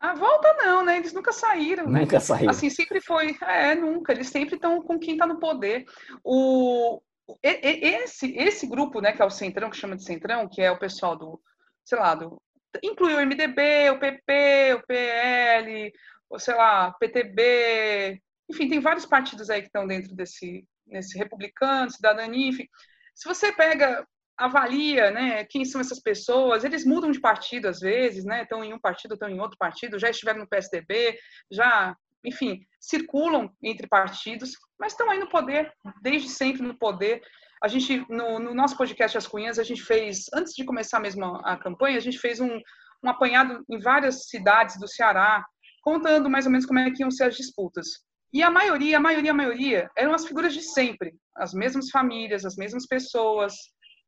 A 0.00 0.14
volta 0.14 0.50
não, 0.54 0.82
né? 0.82 0.96
Eles 0.96 1.12
nunca 1.12 1.30
saíram. 1.30 1.86
Né? 1.86 2.00
Nunca 2.00 2.20
saíram. 2.20 2.50
Assim, 2.50 2.70
sempre 2.70 3.02
foi. 3.02 3.36
É, 3.42 3.74
nunca. 3.74 4.12
Eles 4.12 4.28
sempre 4.28 4.54
estão 4.54 4.80
com 4.80 4.98
quem 4.98 5.12
está 5.12 5.26
no 5.26 5.38
poder. 5.38 5.84
O, 6.24 7.02
esse, 7.42 8.34
esse 8.34 8.66
grupo, 8.66 9.02
né, 9.02 9.12
que 9.12 9.20
é 9.20 9.26
o 9.26 9.30
Centrão, 9.30 9.68
que 9.68 9.76
chama 9.76 9.96
de 9.96 10.04
Centrão, 10.04 10.48
que 10.48 10.62
é 10.62 10.70
o 10.70 10.78
pessoal 10.78 11.18
do, 11.18 11.38
sei 11.84 11.98
lá, 11.98 12.14
do, 12.14 12.40
inclui 12.82 13.12
o 13.12 13.20
MDB, 13.20 13.90
o 13.90 13.98
PP, 13.98 14.74
o 14.74 14.86
PL, 14.86 15.92
ou 16.30 16.38
sei 16.38 16.54
lá, 16.54 16.92
PTB, 16.98 18.22
enfim, 18.48 18.68
tem 18.68 18.80
vários 18.80 19.06
partidos 19.06 19.50
aí 19.50 19.60
que 19.60 19.66
estão 19.66 19.86
dentro 19.86 20.14
desse, 20.14 20.66
nesse 20.86 21.18
republicano, 21.18 21.90
cidadania, 21.90 22.48
enfim. 22.48 22.68
Se 23.14 23.28
você 23.28 23.52
pega, 23.52 24.06
avalia, 24.36 25.10
né, 25.10 25.44
quem 25.44 25.64
são 25.64 25.80
essas 25.80 26.00
pessoas, 26.00 26.64
eles 26.64 26.84
mudam 26.84 27.10
de 27.10 27.20
partido 27.20 27.66
às 27.66 27.80
vezes, 27.80 28.24
né, 28.24 28.42
estão 28.42 28.62
em 28.62 28.72
um 28.72 28.78
partido, 28.78 29.14
estão 29.14 29.28
em 29.28 29.40
outro 29.40 29.56
partido, 29.58 29.98
já 29.98 30.10
estiveram 30.10 30.40
no 30.40 30.48
PSDB, 30.48 31.18
já, 31.50 31.96
enfim, 32.24 32.60
circulam 32.78 33.50
entre 33.62 33.88
partidos, 33.88 34.52
mas 34.78 34.92
estão 34.92 35.10
aí 35.10 35.18
no 35.18 35.28
poder, 35.28 35.72
desde 36.02 36.28
sempre 36.28 36.62
no 36.62 36.78
poder, 36.78 37.22
a 37.62 37.68
gente, 37.68 38.04
no, 38.10 38.38
no, 38.38 38.54
nosso 38.54 38.76
podcast 38.76 39.16
As 39.16 39.26
Cunhas, 39.26 39.58
a 39.58 39.64
gente 39.64 39.82
fez, 39.82 40.26
antes 40.34 40.52
de 40.54 40.64
começar 40.64 41.00
mesmo 41.00 41.24
a, 41.24 41.54
a 41.54 41.56
campanha, 41.56 41.96
a 41.96 42.00
gente 42.00 42.18
fez 42.18 42.38
um, 42.38 42.60
um 43.02 43.08
apanhado 43.08 43.64
em 43.70 43.78
várias 43.78 44.28
cidades 44.28 44.78
do 44.78 44.86
Ceará, 44.86 45.44
contando 45.82 46.28
mais 46.28 46.44
ou 46.44 46.52
menos 46.52 46.66
como 46.66 46.78
é 46.78 46.90
que 46.90 47.02
iam 47.02 47.10
ser 47.10 47.24
as 47.24 47.36
disputas. 47.36 48.04
E 48.32 48.42
a 48.42 48.50
maioria, 48.50 48.96
a 48.96 49.00
maioria, 49.00 49.30
a 49.30 49.34
maioria, 49.34 49.90
eram 49.96 50.12
as 50.12 50.26
figuras 50.26 50.52
de 50.52 50.62
sempre. 50.62 51.14
As 51.36 51.52
mesmas 51.52 51.90
famílias, 51.90 52.44
as 52.44 52.56
mesmas 52.56 52.86
pessoas. 52.86 53.54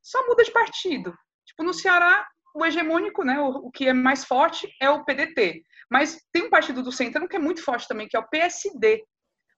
Só 0.03 0.27
muda 0.27 0.45
de 0.45 0.51
partido. 0.51 1.15
Tipo, 1.47 1.63
no 1.63 1.73
Ceará, 1.73 2.27
o 2.55 2.65
hegemônico, 2.65 3.25
né, 3.25 3.39
o, 3.41 3.49
o, 3.67 3.71
que 3.71 3.89
é 3.89 3.93
mais 3.93 4.25
forte 4.25 4.69
é 4.81 4.91
o 4.91 5.05
PDT. 5.05 5.63
Mas 5.91 6.21
tem 6.33 6.45
um 6.45 6.51
partido 6.51 6.83
do 6.83 6.93
Centrão 6.93 7.29
que 7.29 7.37
é 7.37 7.39
muito 7.39 7.63
forte 7.63 7.87
também, 7.87 8.09
que 8.09 8.17
é 8.17 8.21
o 8.21 8.29
PSD. 8.29 9.05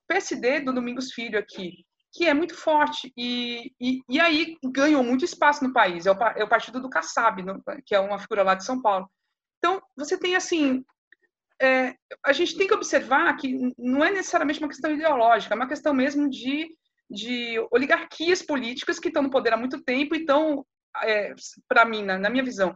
PSD 0.09 0.61
do 0.61 0.73
Domingos 0.73 1.13
Filho 1.13 1.39
aqui, 1.39 1.85
que 2.13 2.27
é 2.27 2.35
muito 2.35 2.55
forte 2.57 3.13
e, 3.17 3.73
e, 3.81 4.01
e 4.09 4.21
aí 4.21 4.57
ganhou 4.65 5.03
muito 5.03 5.25
espaço 5.25 5.65
no 5.65 5.73
país. 5.73 6.07
É 6.07 6.11
o, 6.11 6.15
é 6.37 6.45
o 6.45 6.49
partido 6.49 6.81
do 6.81 6.91
Kassab, 6.91 7.43
no, 7.43 7.63
que 7.87 7.95
é 7.95 8.01
uma 8.01 8.19
figura 8.19 8.43
lá 8.43 8.55
de 8.55 8.65
São 8.65 8.83
Paulo. 8.83 9.09
Então, 9.59 9.81
você 9.97 10.19
tem 10.19 10.35
assim. 10.37 10.85
É, 11.63 11.95
a 12.25 12.33
gente 12.33 12.57
tem 12.57 12.67
que 12.67 12.75
observar 12.75 13.37
que 13.37 13.75
não 13.77 14.03
é 14.03 14.11
necessariamente 14.11 14.61
uma 14.61 14.69
questão 14.69 14.91
ideológica, 14.91 15.55
é 15.55 15.57
uma 15.57 15.69
questão 15.69 15.93
mesmo 15.93 16.29
de, 16.29 16.69
de 17.11 17.57
oligarquias 17.71 18.41
políticas 18.41 18.99
que 18.99 19.09
estão 19.09 19.23
no 19.23 19.31
poder 19.31 19.53
há 19.53 19.57
muito 19.59 19.83
tempo 19.83 20.15
e 20.15 20.21
estão, 20.21 20.65
é, 21.03 21.35
para 21.69 21.85
mim, 21.85 22.03
na, 22.03 22.19
na, 22.19 22.31
minha 22.31 22.43
visão, 22.43 22.75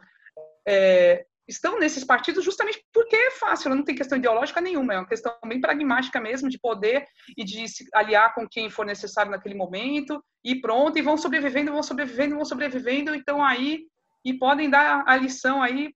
é, 0.68 1.24
estão 1.48 1.78
nesses 1.78 2.04
partidos 2.04 2.44
justamente 2.44 2.84
porque 2.92 3.16
é 3.16 3.30
fácil, 3.30 3.74
não 3.74 3.82
tem 3.82 3.94
questão 3.94 4.18
ideológica 4.18 4.60
nenhuma, 4.60 4.92
é 4.92 4.98
uma 4.98 5.08
questão 5.08 5.34
bem 5.46 5.62
pragmática 5.62 6.20
mesmo 6.20 6.50
de 6.50 6.58
poder 6.58 7.06
e 7.38 7.42
de 7.42 7.66
se 7.66 7.86
aliar 7.94 8.34
com 8.34 8.46
quem 8.46 8.68
for 8.68 8.84
necessário 8.84 9.30
naquele 9.30 9.54
momento 9.54 10.22
e 10.44 10.60
pronto, 10.60 10.98
e 10.98 11.02
vão 11.02 11.16
sobrevivendo, 11.16 11.72
vão 11.72 11.82
sobrevivendo, 11.82 12.34
vão 12.34 12.44
sobrevivendo, 12.44 13.14
então 13.14 13.42
aí, 13.42 13.86
e 14.22 14.34
podem 14.34 14.68
dar 14.68 15.04
a 15.06 15.16
lição 15.16 15.62
aí 15.62 15.90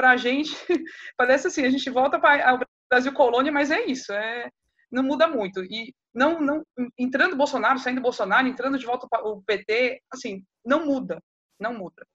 para 0.00 0.12
a 0.12 0.16
gente, 0.16 0.56
parece 1.14 1.48
assim, 1.48 1.62
a 1.62 1.68
gente 1.68 1.90
volta 1.90 2.18
para 2.18 2.54
o 2.54 2.60
Brasil 2.88 3.12
colônia, 3.12 3.52
mas 3.52 3.70
é 3.70 3.84
isso, 3.84 4.14
é, 4.14 4.48
não 4.90 5.02
muda 5.02 5.28
muito, 5.28 5.62
e 5.62 5.94
não, 6.14 6.40
não, 6.40 6.62
entrando 6.98 7.36
Bolsonaro, 7.36 7.78
saindo 7.78 8.00
Bolsonaro, 8.00 8.48
entrando 8.48 8.78
de 8.78 8.86
volta 8.86 9.06
o 9.24 9.42
PT, 9.42 10.00
assim, 10.10 10.42
não 10.64 10.86
muda, 10.86 11.22
não 11.60 11.74
muda. 11.74 12.06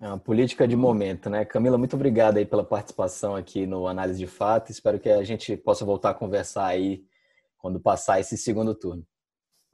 É 0.00 0.08
uma 0.08 0.18
política 0.18 0.66
de 0.66 0.74
momento, 0.74 1.30
né? 1.30 1.44
Camila, 1.44 1.78
muito 1.78 1.94
obrigado 1.94 2.38
aí 2.38 2.44
pela 2.44 2.64
participação 2.64 3.36
aqui 3.36 3.68
no 3.68 3.86
Análise 3.86 4.18
de 4.18 4.26
Fato. 4.26 4.72
Espero 4.72 4.98
que 4.98 5.08
a 5.08 5.22
gente 5.22 5.56
possa 5.56 5.84
voltar 5.84 6.10
a 6.10 6.14
conversar 6.14 6.66
aí 6.66 7.04
quando 7.56 7.78
passar 7.78 8.18
esse 8.18 8.36
segundo 8.36 8.74
turno. 8.74 9.06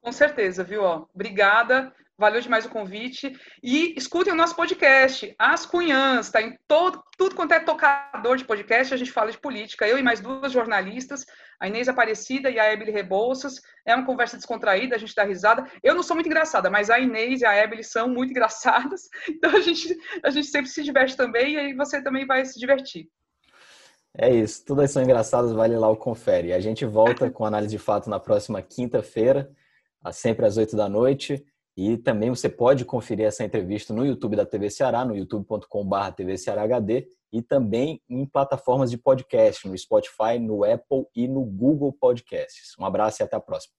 Com 0.03 0.13
certeza, 0.13 0.63
viu? 0.63 0.85
Obrigada. 1.15 1.95
Valeu 2.19 2.41
demais 2.41 2.67
o 2.67 2.69
convite. 2.69 3.33
E 3.63 3.95
escutem 3.97 4.33
o 4.33 4.37
nosso 4.37 4.57
podcast, 4.57 5.33
As 5.39 5.65
Cunhãs, 5.65 6.27
está 6.27 6.43
em 6.43 6.59
todo, 6.67 7.01
tudo 7.17 7.37
quanto 7.37 7.53
é 7.53 7.61
tocador 7.61 8.37
de 8.37 8.45
podcast, 8.45 8.93
a 8.93 8.97
gente 8.97 9.13
fala 9.13 9.31
de 9.31 9.39
política. 9.39 9.87
Eu 9.87 9.97
e 9.97 10.03
mais 10.03 10.19
duas 10.19 10.51
jornalistas, 10.51 11.25
a 11.61 11.69
Inês 11.69 11.89
Aparecida 11.89 12.51
e 12.51 12.59
a 12.59 12.73
Ebele 12.73 12.91
Rebouças. 12.91 13.63
É 13.87 13.95
uma 13.95 14.05
conversa 14.05 14.37
descontraída, 14.37 14.97
a 14.97 14.99
gente 14.99 15.15
dá 15.15 15.23
risada. 15.23 15.65
Eu 15.81 15.95
não 15.95 16.03
sou 16.03 16.17
muito 16.17 16.27
engraçada, 16.27 16.69
mas 16.69 16.91
a 16.91 16.99
Inês 16.99 17.41
e 17.43 17.47
a 17.47 17.55
Ebele 17.55 17.85
são 17.85 18.09
muito 18.09 18.31
engraçadas. 18.35 19.03
Então 19.29 19.57
a 19.57 19.61
gente, 19.61 19.97
a 20.25 20.31
gente 20.31 20.49
sempre 20.49 20.69
se 20.69 20.83
diverte 20.83 21.17
também 21.17 21.55
e 21.55 21.57
aí 21.57 21.75
você 21.75 22.03
também 22.03 22.27
vai 22.27 22.45
se 22.45 22.59
divertir. 22.59 23.09
É 24.17 24.29
isso, 24.29 24.65
todas 24.65 24.91
são 24.91 25.05
engraçadas, 25.05 25.53
vale 25.53 25.77
lá 25.77 25.89
o 25.89 25.97
confere. 25.97 26.53
A 26.53 26.59
gente 26.59 26.85
volta 26.85 27.31
com 27.31 27.45
análise 27.45 27.71
de 27.71 27.79
fato 27.79 28.11
na 28.11 28.19
próxima 28.19 28.61
quinta-feira, 28.61 29.49
sempre 30.11 30.45
às 30.45 30.57
oito 30.57 30.75
da 30.75 30.89
noite. 30.89 31.47
E 31.79 31.97
também 31.97 32.29
você 32.29 32.49
pode 32.49 32.85
conferir 32.85 33.25
essa 33.25 33.45
entrevista 33.45 33.95
no 33.95 34.05
YouTube 34.05 34.35
da 34.35 34.45
TV 34.45 34.69
Ceará, 34.69 35.05
no 35.05 35.17
youtube.com.br 35.17 36.11
TV 36.17 36.37
Ceará 36.37 36.65
HD, 36.65 37.07
e 37.33 37.41
também 37.41 38.03
em 38.11 38.27
plataformas 38.27 38.91
de 38.91 38.99
podcast, 38.99 39.69
no 39.69 39.79
Spotify, 39.79 40.41
no 40.41 40.65
Apple 40.65 41.07
e 41.15 41.29
no 41.29 41.45
Google 41.45 41.93
Podcasts. 41.93 42.73
Um 42.81 42.85
abraço 42.85 43.23
e 43.23 43.25
até 43.25 43.37
a 43.37 43.41
próxima. 43.41 43.73